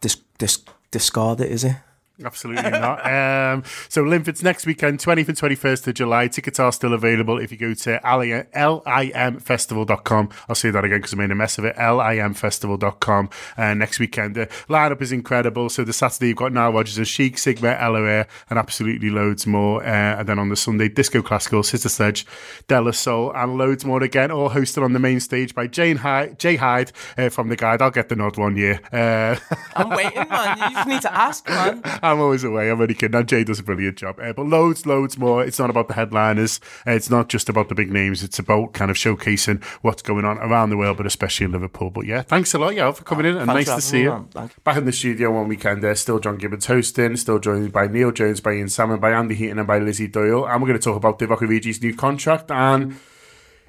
[0.00, 1.76] dis, dis, discard it, is it?
[2.24, 3.04] Absolutely not.
[3.16, 6.28] Um, so Linford's next weekend, 20th and 21st of July.
[6.28, 10.28] Tickets are still available if you go to limfestival.com.
[10.48, 11.76] I'll say that again because I made a mess of it.
[11.76, 13.30] limfestival.com.
[13.56, 14.34] Uh, next weekend.
[14.34, 15.68] The lineup is incredible.
[15.68, 19.82] So the Saturday, you've got Nile Rodgers and Chic, Sigma, LOA, and absolutely loads more.
[19.82, 22.26] Uh, and then on the Sunday, Disco Classical, Sister Sledge,
[22.68, 25.98] De La Soul, and loads more again, all hosted on the main stage by Jane
[25.98, 27.82] Hyde, Jay Hyde uh, from The Guide.
[27.82, 28.80] I'll get the nod one year.
[28.92, 29.36] Uh,
[29.76, 30.58] I'm waiting, man.
[30.58, 31.82] You just need to ask, man.
[32.10, 32.70] I'm always away.
[32.70, 33.18] I'm only kidding.
[33.18, 34.18] And Jay does a brilliant job.
[34.20, 35.44] Uh, but loads, loads more.
[35.44, 36.60] It's not about the headliners.
[36.86, 38.22] Uh, it's not just about the big names.
[38.22, 41.90] It's about kind of showcasing what's going on around the world, but especially in Liverpool.
[41.90, 44.10] But yeah, thanks a lot, yeah, for coming in and nice to see you.
[44.10, 44.28] man.
[44.30, 44.62] Thank you.
[44.64, 48.12] Back in the studio one weekend, uh, still John Gibbons hosting, still joined by Neil
[48.12, 50.46] Jones, by Ian Salmon, by Andy Heaton, and by Lizzi Doyle.
[50.46, 52.96] And we're going to talk about Divock Origi's new contract and.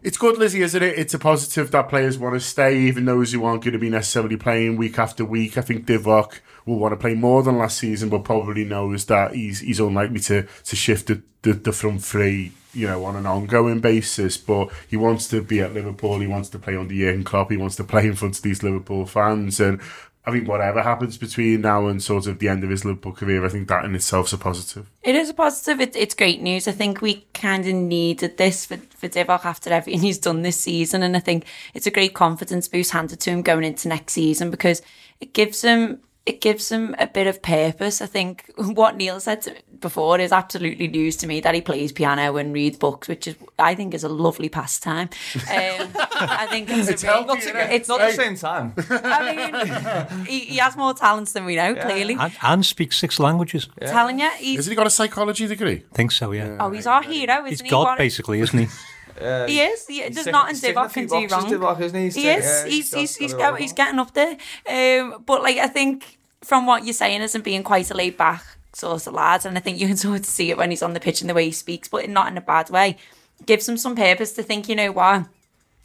[0.04, 0.98] It's good, Lizzi, isn't it?
[0.98, 3.90] It's a positive that players want to stay, even those who aren't going to be
[3.90, 5.58] necessarily playing week after week.
[5.58, 9.34] I think Divock will want to play more than last season, but probably knows that
[9.34, 13.26] he's he's unlikely to to shift the, the, the front three, you know, on an
[13.26, 14.38] ongoing basis.
[14.38, 16.20] But he wants to be at Liverpool.
[16.20, 17.50] He wants to play under Jurgen Klopp.
[17.50, 19.82] He wants to play in front of these Liverpool fans, and
[20.28, 23.46] I think whatever happens between now and sort of the end of his Liverpool career,
[23.46, 24.92] I think that in itself is a positive.
[25.02, 25.80] It is a positive.
[25.80, 26.68] It, it's great news.
[26.68, 30.60] I think we kind of needed this for, for Divock after everything he's done this
[30.60, 31.02] season.
[31.02, 34.52] And I think it's a great confidence boost handed to him going into next season
[34.52, 34.82] because
[35.22, 38.02] it gives him it gives him a bit of purpose.
[38.02, 42.36] I think what Neil said before is absolutely news to me that he plays piano
[42.38, 45.10] and reads books, which is I think is a lovely pastime.
[45.36, 45.88] Um,
[46.20, 47.72] I think it's, It's a really, healthy, isn't it?
[47.74, 48.74] it's Not the same time.
[48.90, 51.76] I mean, he, he has more talents than we know.
[51.76, 53.70] Clearly, And, and speaks six languages.
[53.86, 55.84] telling you, he's Hasn't he got a psychology degree?
[55.94, 56.58] think so, yeah.
[56.60, 57.70] oh, he's our hero, isn't He's he?
[57.70, 58.68] God, What- basically, isn't he?
[59.20, 59.88] He is.
[59.88, 61.76] He, there's tick- nothing he's ticking a Divock can do wrong.
[61.76, 62.04] Divock, isn't he?
[62.06, 62.46] He's He is.
[62.46, 64.38] yeah, he's he's he's he's, go, he's getting up there.
[64.70, 68.44] Um, but like I think from what you're saying isn't being quite a laid back
[68.74, 70.94] sort of lad, and I think you can sort of see it when he's on
[70.94, 72.98] the pitch and the way he speaks, but not in a bad way.
[73.46, 75.26] Gives him some purpose to think, you know what.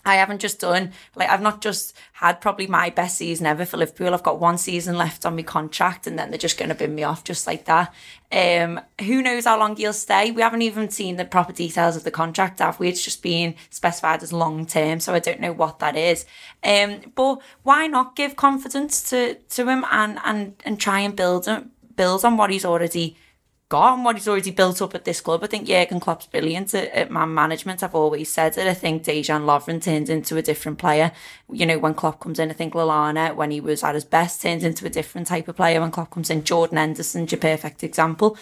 [0.05, 1.97] I haven't just done like I've not just
[2.27, 4.15] had probably my best season ever for Liverpool.
[4.15, 6.95] I've got one season left on my contract, and then they're just going to bin
[6.95, 7.93] me off just like that.
[8.31, 10.31] Um, who knows how long he'll stay?
[10.31, 12.89] We haven't even seen the proper details of the contract, have we?
[12.89, 16.25] It's just been specified as long term, so I don't know what that is.
[16.63, 21.49] Um, but why not give confidence to to him and and and try and build
[21.97, 23.17] build on what he's already
[23.73, 25.43] got and what he's already built up at this club.
[25.43, 27.83] I think Jurgen Klopp's brilliant at, at man management.
[27.83, 28.67] I've always said it.
[28.67, 31.11] I think Dejan Lovren turns into a different player.
[31.51, 34.43] You know, when Klopp comes in, I think Lallana, when he was at his best,
[34.43, 35.81] turns into a different type of player.
[35.81, 38.37] When Klopp comes in, Jordan Henderson's your perfect example.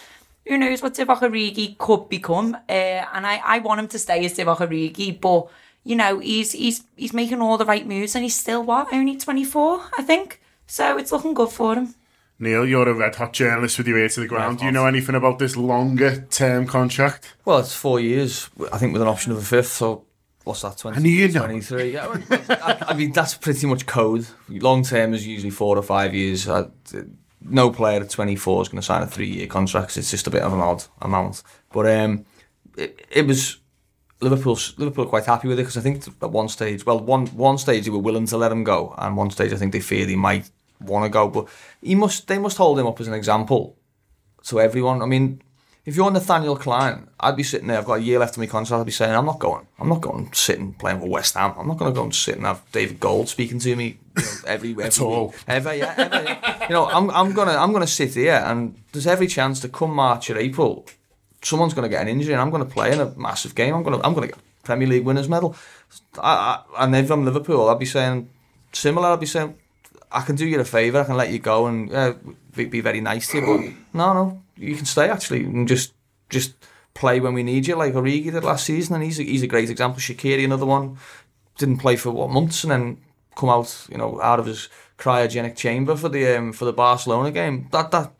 [0.47, 2.57] Who knows what Divock Origi could become?
[2.69, 5.49] Uh, and I, I want him to stay as Divock Origi, but
[5.85, 9.17] you know, he's he's he's making all the right moves, and he's still what only
[9.17, 10.41] twenty four, I think.
[10.67, 11.95] So it's looking good for him.
[12.43, 14.61] Neil, you're a red hot journalist with your ear to the ground.
[14.61, 17.37] Do you know anything about this longer term contract?
[17.45, 19.69] Well, it's four years, I think, with an option of a fifth.
[19.69, 20.07] So
[20.45, 20.79] what's that?
[20.79, 21.41] 20, I knew you'd know.
[21.41, 21.93] 23.
[21.93, 24.27] Yeah, I, I mean, that's pretty much code.
[24.49, 26.49] Long term is usually four or five years.
[26.49, 26.69] I,
[27.43, 29.99] no player at 24 is going to sign a three year contract.
[29.99, 31.43] It's just a bit of an odd amount.
[31.71, 32.25] But um,
[32.77, 33.59] it, it was.
[34.23, 37.27] Liverpool, Liverpool are quite happy with it because I think at one stage, well, one
[37.29, 39.81] one stage they were willing to let him go, and one stage I think they
[39.81, 40.51] feared he might
[40.81, 41.29] want to go.
[41.29, 41.49] But
[41.83, 43.77] he must, they must hold him up as an example
[44.45, 45.03] to everyone.
[45.03, 45.43] I mean,
[45.87, 47.79] if you're Nathaniel Clyne, I'd be sitting there.
[47.79, 48.81] I've got a year left of my contract.
[48.81, 49.67] I'd be saying, I'm not going.
[49.79, 51.55] I'm not going sitting playing for West Ham.
[51.59, 54.23] I'm not going to go and sit and have David Gold speaking to me you
[54.23, 55.35] know, every every At all.
[55.49, 55.75] ever.
[55.75, 56.23] Yeah, ever.
[56.23, 56.63] yeah.
[56.69, 59.93] You know, I'm I'm gonna I'm gonna sit here, and there's every chance to come
[59.95, 60.87] March or April,
[61.43, 63.75] someone's gonna get an injury, and I'm gonna play in a massive game.
[63.75, 65.57] I'm gonna I'm gonna get Premier League winners medal.
[66.19, 68.29] I, I, and if I'm Liverpool, I'd be saying
[68.73, 69.09] similar.
[69.09, 69.57] I'd be saying
[70.13, 71.01] I can do you a favour.
[71.01, 72.15] I can let you go and uh,
[72.55, 73.47] be, be very nice to you.
[73.47, 75.93] But no, no, you can stay actually and just
[76.29, 76.55] just
[76.95, 78.95] play when we need you, like Origi did last season.
[78.95, 80.01] And he's a, he's a great example.
[80.01, 80.99] Shaqiri, another one,
[81.59, 82.99] didn't play for what months and then
[83.37, 87.31] come out, you know, out of his cryogenic chamber for the um, for the Barcelona
[87.31, 87.69] game.
[87.73, 88.13] That that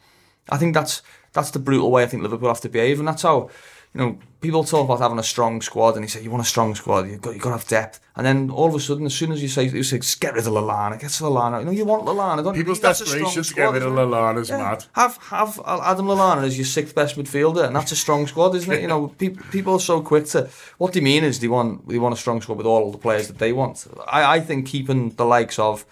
[0.49, 3.23] I think that's that's the brutal way I think Liverpool have to behave, and that's
[3.23, 3.51] how
[3.95, 6.47] you know people talk about having a strong squad, and they say you want a
[6.47, 9.07] strong squad, you've got you got to have depth, and then all of a sudden,
[9.07, 11.67] as soon as you say you say get rid of Lallana, get to Lallana, you
[11.67, 12.81] know you want Lallana, don't People's?
[12.81, 14.11] That's desperation to get rid of isn't it?
[14.15, 14.59] Lallana's Yeah.
[14.59, 14.85] mad.
[14.93, 18.73] Have have Adam Lallana as your sixth best midfielder, and that's a strong squad, isn't
[18.73, 18.81] it?
[18.83, 20.49] You know, people people are so quick to.
[20.79, 23.27] What they mean is they want they want a strong squad with all the players
[23.29, 23.87] that they want.
[24.07, 25.85] I, I think keeping the likes of,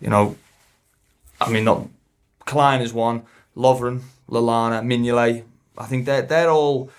[0.00, 0.36] you know,
[1.40, 1.88] I mean not
[2.46, 3.22] Clyne is one,
[3.56, 5.44] Lovren, Lallana, Mignolet.
[5.78, 6.90] I think they're they're all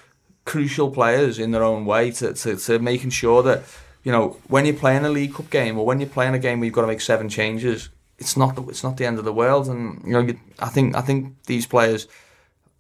[0.45, 3.63] crucial players in their own way to, to, to making sure that
[4.03, 6.59] you know when you're playing a League Cup game or when you're playing a game
[6.59, 9.25] where you've got to make seven changes, it's not the, it's not the end of
[9.25, 9.67] the world.
[9.67, 12.07] And you know, you- I think I think these players,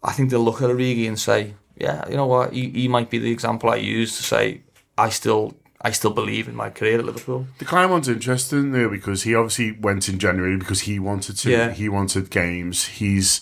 [0.03, 3.09] I think they'll look at Origi and say, yeah, you know what, he, he might
[3.09, 4.61] be the example I use to say
[4.97, 5.55] I still
[5.85, 7.47] I still believe in my career at Liverpool.
[7.59, 11.49] The Clyne one's interesting though because he obviously went in January because he wanted to.
[11.51, 11.71] Yeah.
[11.71, 12.85] He wanted games.
[12.85, 13.41] He's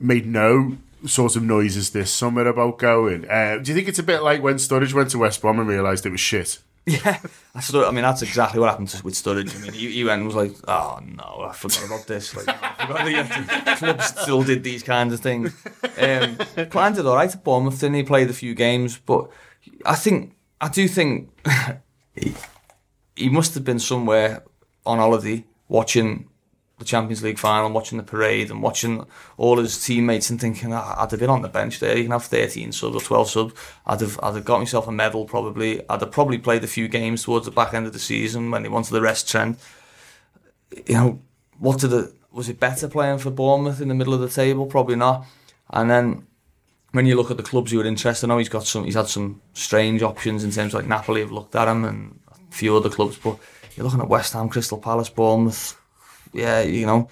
[0.00, 0.76] made no
[1.06, 3.28] sort of noises this summer about going.
[3.28, 5.68] Uh, do you think it's a bit like when Sturridge went to West Brom and
[5.68, 6.58] realised it was shit?
[6.86, 7.20] Yeah,
[7.54, 9.54] I, I mean that's exactly what happened to- with Sturridge.
[9.56, 12.48] I mean, he, he went and was like, "Oh no, I forgot about this." Like,
[12.48, 15.54] I forgot the club still did these kinds of things.
[15.98, 16.36] Um,
[16.70, 18.02] Clyne did all right at Bournemouth, didn't he?
[18.04, 19.28] Played a few games, but
[19.84, 21.30] I think I do think
[22.14, 22.34] he,
[23.16, 24.42] he must have been somewhere
[24.86, 26.27] on holiday watching
[26.78, 29.06] the Champions League final, and watching the parade, and watching
[29.36, 31.96] all his teammates, and thinking, "Ah, I'd have been on the bench there.
[31.96, 33.54] You can have 13 subs or 12 subs.
[33.86, 35.82] I'd have, I'd have got myself a medal probably.
[35.88, 38.62] I'd have probably played a few games towards the back end of the season when
[38.62, 39.56] they wanted the rest trend.
[40.86, 41.22] You know,
[41.58, 44.66] what did the was it better playing for Bournemouth in the middle of the table?
[44.66, 45.26] Probably not.
[45.70, 46.26] And then
[46.92, 48.84] when you look at the clubs who are interested, I know he's got some.
[48.84, 52.20] He's had some strange options in terms of like Napoli have looked at him and
[52.50, 53.38] a few other clubs, but
[53.76, 55.77] you're looking at West Ham, Crystal Palace, Bournemouth.
[56.32, 57.08] Yeah, you know,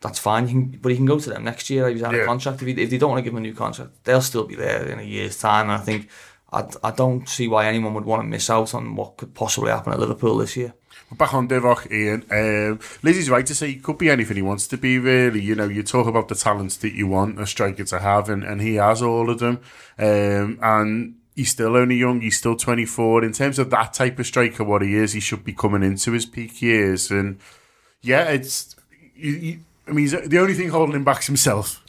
[0.00, 0.46] that's fine.
[0.48, 1.88] Can, but he can go to them next year.
[1.88, 2.20] He's out Yeah.
[2.20, 2.62] of contract.
[2.62, 4.54] If, he, if they don't want to give him a new contract, they'll still be
[4.54, 5.70] there in a year's time.
[5.70, 6.08] And I think
[6.52, 9.70] I, I don't see why anyone would want to miss out on what could possibly
[9.70, 10.74] happen at Liverpool this year.
[11.12, 12.22] Back on Divock, Ian.
[12.30, 15.40] Um, Lizzi's right to say he could be anything he wants to be, really.
[15.40, 18.42] You know, you talk about the talents that you want a striker to have, and,
[18.42, 19.60] and he has all of them.
[19.98, 23.22] Um, and he's still only young, he's still 24.
[23.24, 26.10] In terms of that type of striker, what he is, he should be coming into
[26.12, 27.10] his peak years.
[27.12, 27.38] And
[28.06, 28.76] yeah, it's.
[29.14, 31.82] You, you, I mean, the only thing holding him back is himself.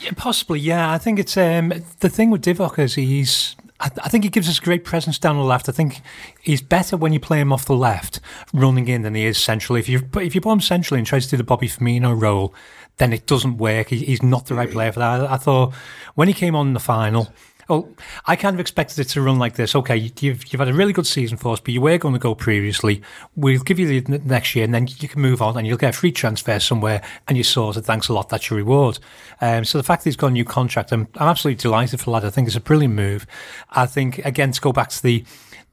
[0.00, 0.92] Yeah, possibly, yeah.
[0.92, 3.56] I think it's um, the thing with Divock is he's.
[3.80, 5.68] I, I think he gives us great presence down the left.
[5.68, 6.00] I think
[6.40, 8.20] he's better when you play him off the left,
[8.52, 9.80] running in, than he is centrally.
[9.80, 12.54] If you if you put him centrally and tries to do the Bobby Firmino role,
[12.98, 13.88] then it doesn't work.
[13.88, 15.20] He, he's not the right player for that.
[15.22, 15.74] I, I thought
[16.14, 17.32] when he came on in the final.
[17.70, 17.88] Oh,
[18.26, 19.74] I kind of expected it to run like this.
[19.74, 22.14] Okay, you- you've you've had a really good season for us, but you were going
[22.14, 23.02] to go previously.
[23.36, 25.94] We'll give you the next year, and then you can move on, and you'll get
[25.94, 27.84] a free transfer somewhere, and you're sorted.
[27.84, 28.30] Thanks a lot.
[28.30, 28.98] That's your reward.
[29.42, 32.04] Um, so the fact that he's got a new contract, I'm, I'm absolutely delighted for
[32.06, 32.24] the lad.
[32.24, 33.26] I think it's a brilliant move.
[33.70, 35.24] I think again to go back to the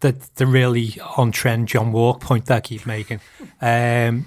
[0.01, 3.21] the, the really on trend John Walk point that I keep making.
[3.61, 4.25] Um,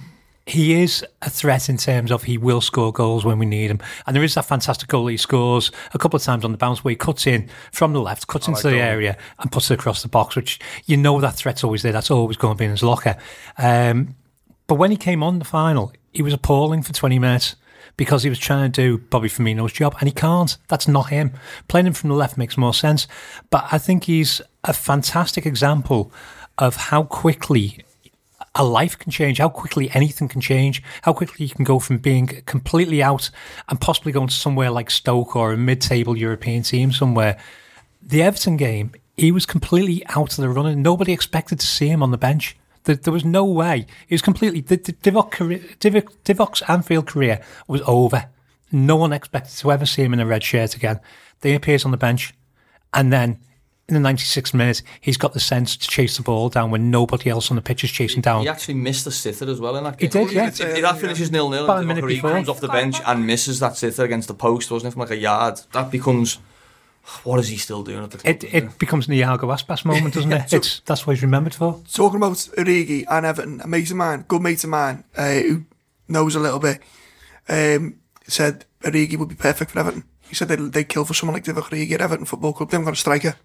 [0.49, 3.81] he is a threat in terms of he will score goals when we need him.
[4.07, 6.83] And there is that fantastic goal he scores a couple of times on the bounce
[6.83, 10.03] where he cuts in from the left, cuts into the area and puts it across
[10.03, 11.93] the box, which you know that threat's always there.
[11.93, 13.17] That's always going to be in his locker.
[13.59, 14.17] Um,
[14.67, 17.57] but when he came on the final, he was appalling for 20 minutes
[17.99, 20.57] because he was trying to do Bobby Firmino's job and he can't.
[20.69, 21.33] That's not him.
[21.69, 23.07] Playing him from the left makes more sense.
[23.51, 26.11] But I think he's a fantastic example
[26.57, 27.85] of how quickly
[28.59, 31.99] a life can change, how quickly anything can change, how quickly you can go from
[31.99, 33.31] being completely out
[33.69, 37.39] and possibly going to somewhere like Stoke or a mid table European team somewhere.
[38.03, 40.83] The Everton game, he was completely out of the running.
[40.83, 42.57] Nobody expected to see him on the bench.
[42.85, 43.87] There, there was no way.
[44.09, 44.61] He was completely.
[44.61, 48.27] The, the Divock career, Divock, Divock's Anfield career was over.
[48.73, 51.01] No one expected to ever see him in a red shirt again.
[51.41, 52.35] Then he appears on the bench,
[52.93, 53.39] and then
[53.89, 57.31] in the 96th minute, he's got the sense to chase the ball down when nobody
[57.31, 58.43] else on the pitch is chasing down.
[58.43, 60.11] He actually missed the sitter as well in that game.
[60.11, 60.49] He did, yeah.
[60.49, 62.31] If, if that finishes nil nil, About a and minute Divock before.
[62.33, 65.11] comes off the bench and misses that sitter against the post, wasn't it, from like
[65.11, 65.61] a yard?
[65.73, 66.39] That becomes
[67.25, 68.35] what is he still doing at the club?
[68.37, 70.51] It it becomes an Iago Aspas moment, doesn't it?
[70.51, 71.81] So- It's that's what he's remembered for.
[71.91, 75.65] Talking about Origi and Everton, a mate of mine, good mate of mine, uh, who
[76.09, 76.83] knows a little bit,
[77.49, 77.95] um,
[78.27, 80.05] said Origi would be perfect for Everton.
[80.29, 82.71] He said they'd, they'd kill for someone like Divock Origi at Everton Football Club.
[82.71, 83.37] They haven't got a striker.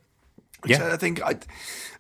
[0.66, 0.94] He Yeah.
[0.94, 1.38] I think, I,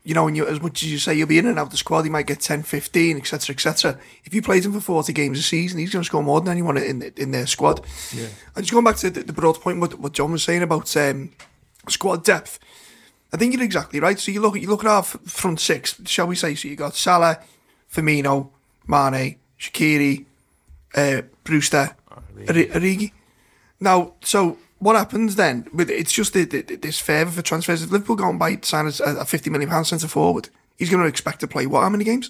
[0.04, 1.72] you know, when you, as much as you say you'll be in and out of
[1.72, 4.00] the squad, he might get 10, 15, etc., etc.
[4.26, 6.52] If you played him for 40 games a season, he's going to score more than
[6.52, 7.82] anyone in in their squad.
[8.14, 8.28] Yeah.
[8.56, 10.96] And just going back to the, the broad point, what, what John was saying about
[10.98, 11.32] um,
[11.88, 12.60] squad depth,
[13.32, 14.20] I think you're exactly right.
[14.20, 16.56] So you look, at you look at our front six, shall we say?
[16.56, 17.40] So you got Salah,
[17.92, 18.50] Firmino,
[18.86, 20.26] Mane, Shaqiri,
[20.96, 21.96] uh, Brewster,
[22.46, 22.72] Origi.
[22.72, 23.12] Origi.
[23.80, 25.68] Now, so what happens then?
[25.74, 27.84] With it's just the, the, this favour for transfers.
[27.84, 31.02] If Liverpool go and buy sign a, a fifty million pound centre forward, he's going
[31.04, 31.82] to expect to play what?
[31.82, 32.30] How many games?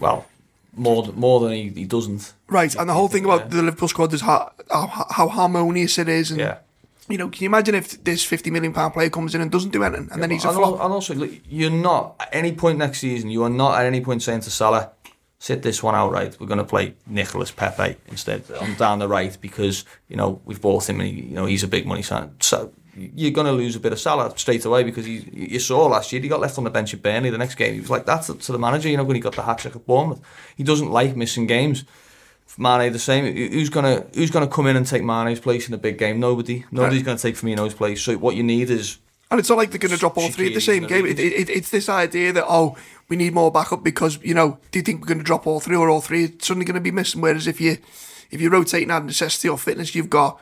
[0.00, 0.26] well,
[0.76, 2.32] more more than he, he doesn't.
[2.48, 6.08] Right, and the whole thing about the Liverpool squad is how, how, how harmonious it
[6.08, 6.58] is, and Yeah.
[7.08, 9.70] you know, can you imagine if this fifty million pound player comes in and doesn't
[9.70, 10.80] do anything, and then he's a and, flop?
[10.80, 13.30] al- and also, look, you're not at any point next season.
[13.30, 14.90] You are not at any point saying to Salah,
[15.46, 16.32] "Sit this one out right.
[16.38, 20.62] We're going to play Nicholas Pepe instead on down the right because you know we've
[20.66, 23.52] bought him and he, you know he's a big money sign." So you're going to
[23.52, 26.40] lose a bit of Salah straight away because he, you saw last year he got
[26.40, 27.30] left on the bench at Burnley.
[27.30, 28.88] The next game he was like that to, to the manager.
[28.88, 30.20] You know when he got the hat trick at Bournemouth,
[30.56, 31.84] he doesn't like missing games.
[32.56, 33.24] Mane the same.
[33.34, 36.20] Who's gonna Who's gonna come in and take Mane's place in a big game?
[36.20, 36.64] Nobody.
[36.70, 38.00] Nobody's going to take Firmino's place.
[38.00, 38.98] So what you need is
[39.30, 41.04] And it's not like they're going to drop all three at the same game.
[41.06, 42.76] It, it, it's this idea that oh,
[43.14, 45.60] we need more backup because you know, do you think we're going to drop all
[45.60, 46.24] three or all three?
[46.24, 47.20] It's suddenly going to be missing.
[47.20, 47.78] Whereas if you
[48.30, 50.40] if you're rotating out of necessity or fitness, you've got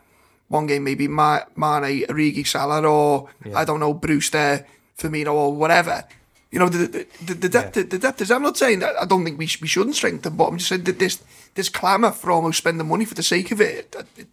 [0.49, 4.67] one game maybe Ma- Mane, Origi, Salah, or I don't know Bruce Brewster,
[4.99, 6.05] Firmino, or whatever.
[6.51, 8.31] You know, the the, the, the depth the depth is.
[8.31, 10.71] I'm not saying that I don't think we sh- we shouldn't strengthen, but I'm just
[10.71, 11.23] saying that this
[11.55, 14.29] this clamour for almost spending money for the sake of it, it, it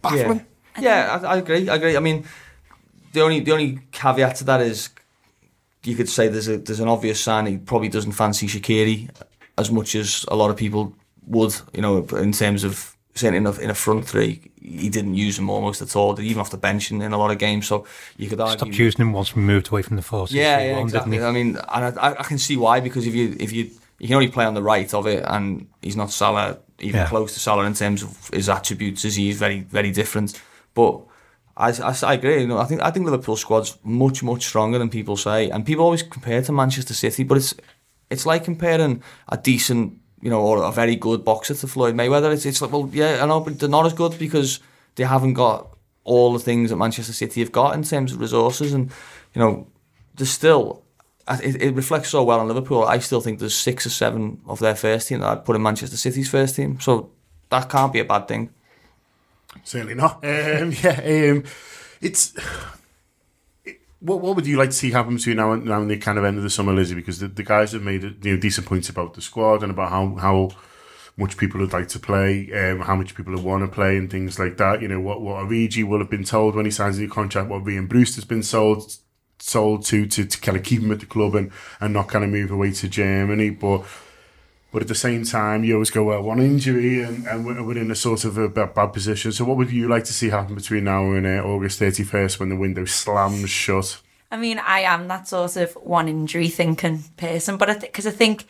[0.00, 0.46] baffling.
[0.78, 1.68] Yeah, I, I agree.
[1.68, 1.96] I agree.
[1.96, 2.24] I mean,
[3.12, 4.90] the only the only caveat to that is
[5.84, 9.08] you could say there's a there's an obvious sign he probably doesn't fancy Shaqiri
[9.58, 10.94] as much as a lot of people
[11.26, 11.54] would.
[11.72, 15.38] You know, in terms of saying in a, in a front three, he didn't use
[15.38, 16.18] him almost at all.
[16.20, 17.66] Even off the bench in, in a lot of games.
[17.66, 18.58] So you could argue.
[18.58, 20.32] Stopped using him once we moved away from the force.
[20.32, 21.22] Yeah, yeah, exactly.
[21.22, 24.16] I mean, and I, I can see why because if you if you you can
[24.16, 27.08] only play on the right of it, and he's not Salah even Yeah.
[27.08, 30.40] close to Salah in terms of his attributes, as he is very very different.
[30.74, 31.00] But
[31.60, 32.40] I, I, I agree.
[32.40, 35.66] You know, I think I think Liverpool squad's much much stronger than people say, and
[35.66, 37.54] people always compare to Manchester City, but it's
[38.08, 42.32] it's like comparing a decent you know, or a very good boxer to Floyd Mayweather.
[42.32, 44.60] It's, it's like, well, yeah, I know, but they're not as good because
[44.96, 48.72] they haven't got all the things that Manchester City have got in terms of resources.
[48.72, 48.90] And,
[49.34, 49.66] you know,
[50.16, 50.82] there's still,
[51.28, 52.84] it, it reflects so well on Liverpool.
[52.84, 55.62] I still think there's six or seven of their first team that I'd put in
[55.62, 56.78] Manchester City's first team.
[56.80, 57.10] So
[57.48, 58.50] that can't be a bad thing.
[59.64, 60.20] Certainly not.
[60.24, 61.00] Um, yeah,
[61.32, 61.44] um,
[62.00, 62.34] it's.
[63.64, 65.98] it- What, what would you like to see happen between now and now and the
[65.98, 66.94] kind of end of the summer, Lizzi?
[66.94, 69.90] Because the, the guys have made you know decent points about the squad and about
[69.90, 70.48] how how
[71.18, 74.10] much people would like to play, um, how much people would want to play, and
[74.10, 74.80] things like that.
[74.80, 77.50] You know what what Origi will have been told when he signs a new contract,
[77.50, 78.90] what Ian Bruce has been sold
[79.38, 82.24] sold to to, to kind of keep him at the club and, and not kind
[82.24, 83.84] of move away to Germany, but.
[84.72, 87.90] But at the same time, you always go, well, one injury and, and we're in
[87.90, 89.32] a sort of a bad, position.
[89.32, 92.50] So what would you like to see happen between now and uh, August 31st when
[92.50, 94.00] the window slams shut?
[94.30, 98.12] I mean, I am that sort of one injury thinking person, but I because I
[98.12, 98.44] think,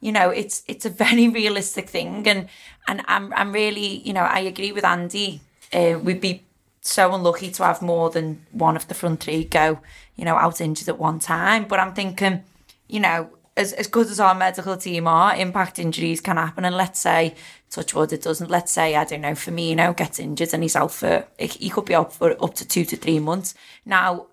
[0.00, 2.48] you know, it's it's a very realistic thing, and
[2.88, 5.42] and I'm I'm really, you know, I agree with Andy.
[5.74, 6.42] Uh, we'd be
[6.80, 9.80] so unlucky to have more than one of the front three go,
[10.14, 11.64] you know, out injured at one time.
[11.64, 12.44] But I'm thinking,
[12.88, 16.76] you know, as as good as our medical team are, impact injuries can happen, and
[16.76, 17.34] let's say.
[17.68, 18.48] Touch wood, it doesn't.
[18.48, 19.32] Let's say I don't know.
[19.32, 21.26] Firmino gets injured and he's out for.
[21.36, 23.54] He could be out for up to two to three months.
[23.84, 24.26] Now,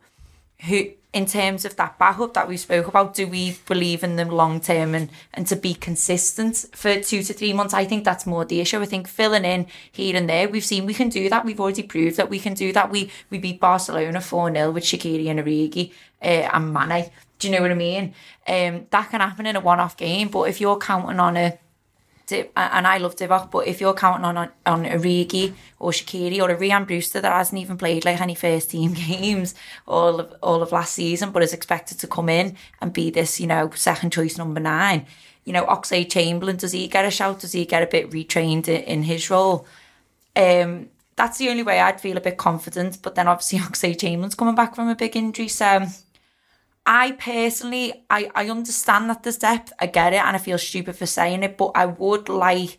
[0.68, 4.30] who in terms of that backup that we spoke about, do we believe in them
[4.30, 7.74] long term and, and to be consistent for two to three months?
[7.74, 8.82] I think that's more the issue.
[8.82, 11.46] I think filling in here and there, we've seen we can do that.
[11.46, 12.90] We've already proved that we can do that.
[12.90, 15.92] We we beat Barcelona 4 0 with Shaqiri and Origi
[16.22, 17.12] uh, and Mane.
[17.38, 18.16] Do you know what I mean?
[18.48, 21.60] Um, that can happen in a one off game, but if you're counting on a
[22.32, 26.50] And I love Divock, but if you're counting on on, on Origi or Shaqiri or
[26.50, 29.56] a Rian Brewster that hasn't even played like any first team games
[29.88, 33.40] all of all of last season, but is expected to come in and be this,
[33.40, 35.06] you know, second choice number nine.
[35.44, 37.42] You know, Oxlade Chamberlain, does he get a shout?
[37.42, 39.68] Does he get a bit retrained in, in his role?
[40.36, 43.00] Um, that's the only way I'd feel a bit confident.
[43.02, 45.86] But then obviously Oxlade Chamberlain's coming back from a big injury, so
[46.86, 49.72] I personally, I, I understand that there's depth.
[49.80, 52.78] I get it, and I feel stupid for saying it, but I would like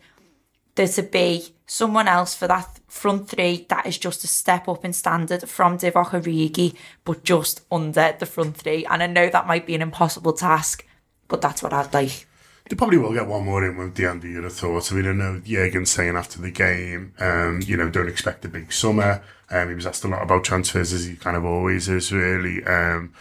[0.75, 4.85] there to be someone else for that front three that is just a step up
[4.85, 8.85] in standard from Divock Origi, but just under the front three.
[8.85, 10.85] And I know that might be an impossible task,
[11.27, 12.27] but that's what I'd like.
[12.69, 14.91] They probably will get one more in with end you'd have thought.
[14.91, 18.49] I mean, I know Jurgen saying after the game, um, you know, don't expect a
[18.49, 19.23] big summer.
[19.51, 22.63] Um, he was asked a lot about transfers, as he kind of always is, really.
[22.63, 23.13] Um,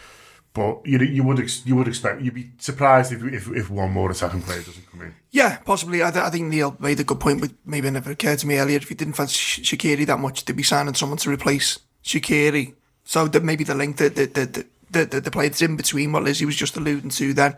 [0.55, 3.91] but you you would ex- you would expect you'd be surprised if if, if one
[3.91, 5.15] more attacking player doesn't come in.
[5.33, 6.03] Yeah, possibly.
[6.03, 8.47] I, th- I think Neil made a good point, but maybe it never occurred to
[8.47, 8.77] me earlier.
[8.77, 12.75] If you didn't fancy Sh- Shaqiri that much, they'd be signing someone to replace Shaqiri.
[13.05, 15.77] So that maybe the link that the the, the, the, the, the player that's in
[15.77, 17.57] between what Lizzi was just alluding to then.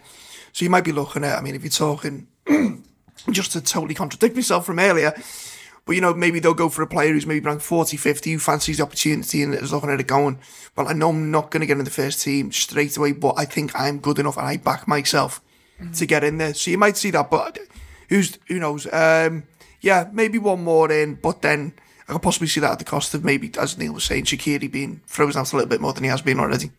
[0.53, 2.29] So you might be looking at, I mean, if you're talking,
[3.31, 5.13] just to totally contradict myself from earlier,
[5.87, 8.39] but you know, maybe they'll go for a player who's maybe ranked 40, 50, who
[8.41, 10.39] fancies the opportunity and is looking at it going,
[10.77, 13.35] well, I know I'm not going to get in the first team straight away, but
[13.39, 15.41] I think I'm good enough and I back myself
[15.95, 16.55] to get in there.
[16.55, 17.59] So you might see that, but
[18.09, 18.93] who's who knows?
[18.93, 19.45] Um,
[19.81, 21.75] yeah, maybe one more in, but then
[22.09, 24.71] I could possibly see that at the cost of maybe, as Neil was saying, Shaqiri
[24.71, 26.71] being frozen out a little bit more than he has been already.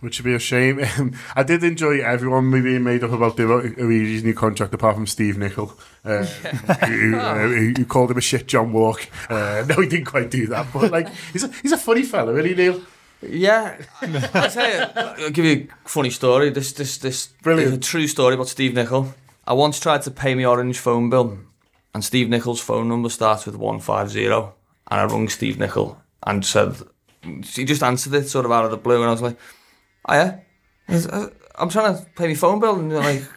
[0.00, 0.80] Which would be a shame.
[0.98, 5.38] Um, I did enjoy everyone being made up about Origi's new contract, apart from Steve
[5.38, 9.08] Nicol, uh, who, uh, who, who called him a shit John Walk.
[9.28, 12.32] Uh, no, he didn't quite do that, but like he's a, he's a funny fella,
[12.32, 12.80] really, Neil.
[13.22, 15.24] Yeah, I'll tell you.
[15.24, 16.50] I'll give you a funny story.
[16.50, 17.72] This, this, this Brilliant.
[17.72, 19.14] is a true story about Steve Nicol.
[19.46, 21.38] I once tried to pay my Orange phone bill,
[21.94, 24.54] and Steve Nicol's phone number starts with one five zero,
[24.90, 26.76] and I rung Steve Nicol and said
[27.22, 29.36] he just answered it sort of out of the blue, and I was like,
[30.06, 30.38] "Oh yeah,
[30.86, 33.22] He says, "Uh, I'm trying to pay my phone bill," and they're like.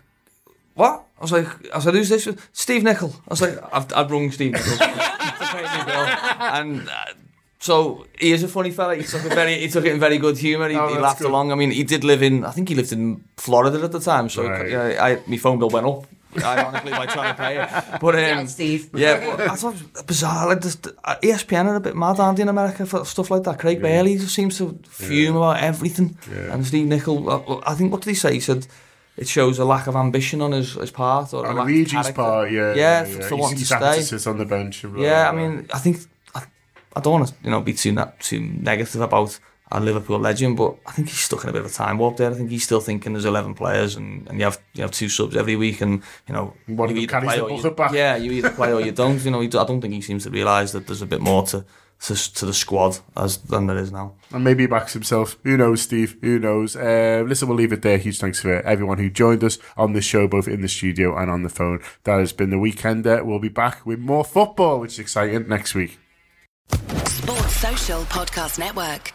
[0.76, 1.06] What?
[1.20, 2.28] I was like, I said, who's this?
[2.52, 3.14] Steve Nicol.
[3.28, 6.06] I was like, I've, I've rung Steve Nicol to pay me bill.
[6.58, 6.94] And uh,
[7.60, 8.96] so he is a funny fella.
[8.96, 10.68] He took it very, he took it in very good humour.
[10.70, 11.30] He, Oh, he that's laughed good.
[11.30, 11.52] along.
[11.52, 14.30] I mean, he did live in, I think he lived in Florida at the time.
[14.30, 14.72] So Right.
[14.72, 16.08] yeah, I, my phone bill went up.
[16.42, 18.90] Ironically, by trying to pay it, but um, Yeah, Steve.
[18.94, 20.48] yeah, but I thought it was bizarre.
[20.48, 23.44] Like this, uh, ESPN are a bit mad, aren't they, in America for stuff like
[23.44, 23.60] that?
[23.60, 26.54] Craig Burley just seems to fume about everything, Yeah.
[26.54, 28.34] and Steve Nicol, uh, I think what did he say?
[28.34, 28.66] He said
[29.16, 31.70] it shows a lack of ambition on his, his part or a On lack of
[31.72, 32.14] Origi's character.
[32.14, 32.74] part, yeah.
[32.74, 33.96] yeah, for, for wanting to stay.
[33.98, 34.82] to sit on the bench.
[34.82, 35.50] Blah, Yeah, I blah, blah.
[35.50, 35.98] mean, I think
[36.34, 36.42] I,
[36.96, 39.40] I don't want to you know be too na- too negative about
[39.74, 42.18] a Liverpool legend, but I think he's stuck in a bit of a time warp
[42.18, 42.30] there.
[42.30, 45.10] I think he's still thinking there's 11 players and, and you have you have two
[45.10, 46.54] subs every week and, you know...
[46.68, 47.92] One you of back.
[47.92, 49.24] Yeah, you either play or you don't.
[49.26, 51.66] You know, I don't think he seems to realise that there's a bit more to,
[52.02, 54.14] to, to the squad as than there is now.
[54.32, 55.38] And maybe he backs himself.
[55.44, 56.18] Who knows, Steve?
[56.22, 56.76] Who knows?
[56.76, 57.98] Uh, listen, we'll leave it there.
[57.98, 61.32] Huge thanks for everyone who joined us on this show, both in the studio and
[61.32, 61.80] on the phone.
[62.04, 63.08] That has been The weekend.
[63.08, 65.98] Uh, we'll be back with more football, which is exciting, next week.
[67.06, 69.14] Sports Social Podcast Network.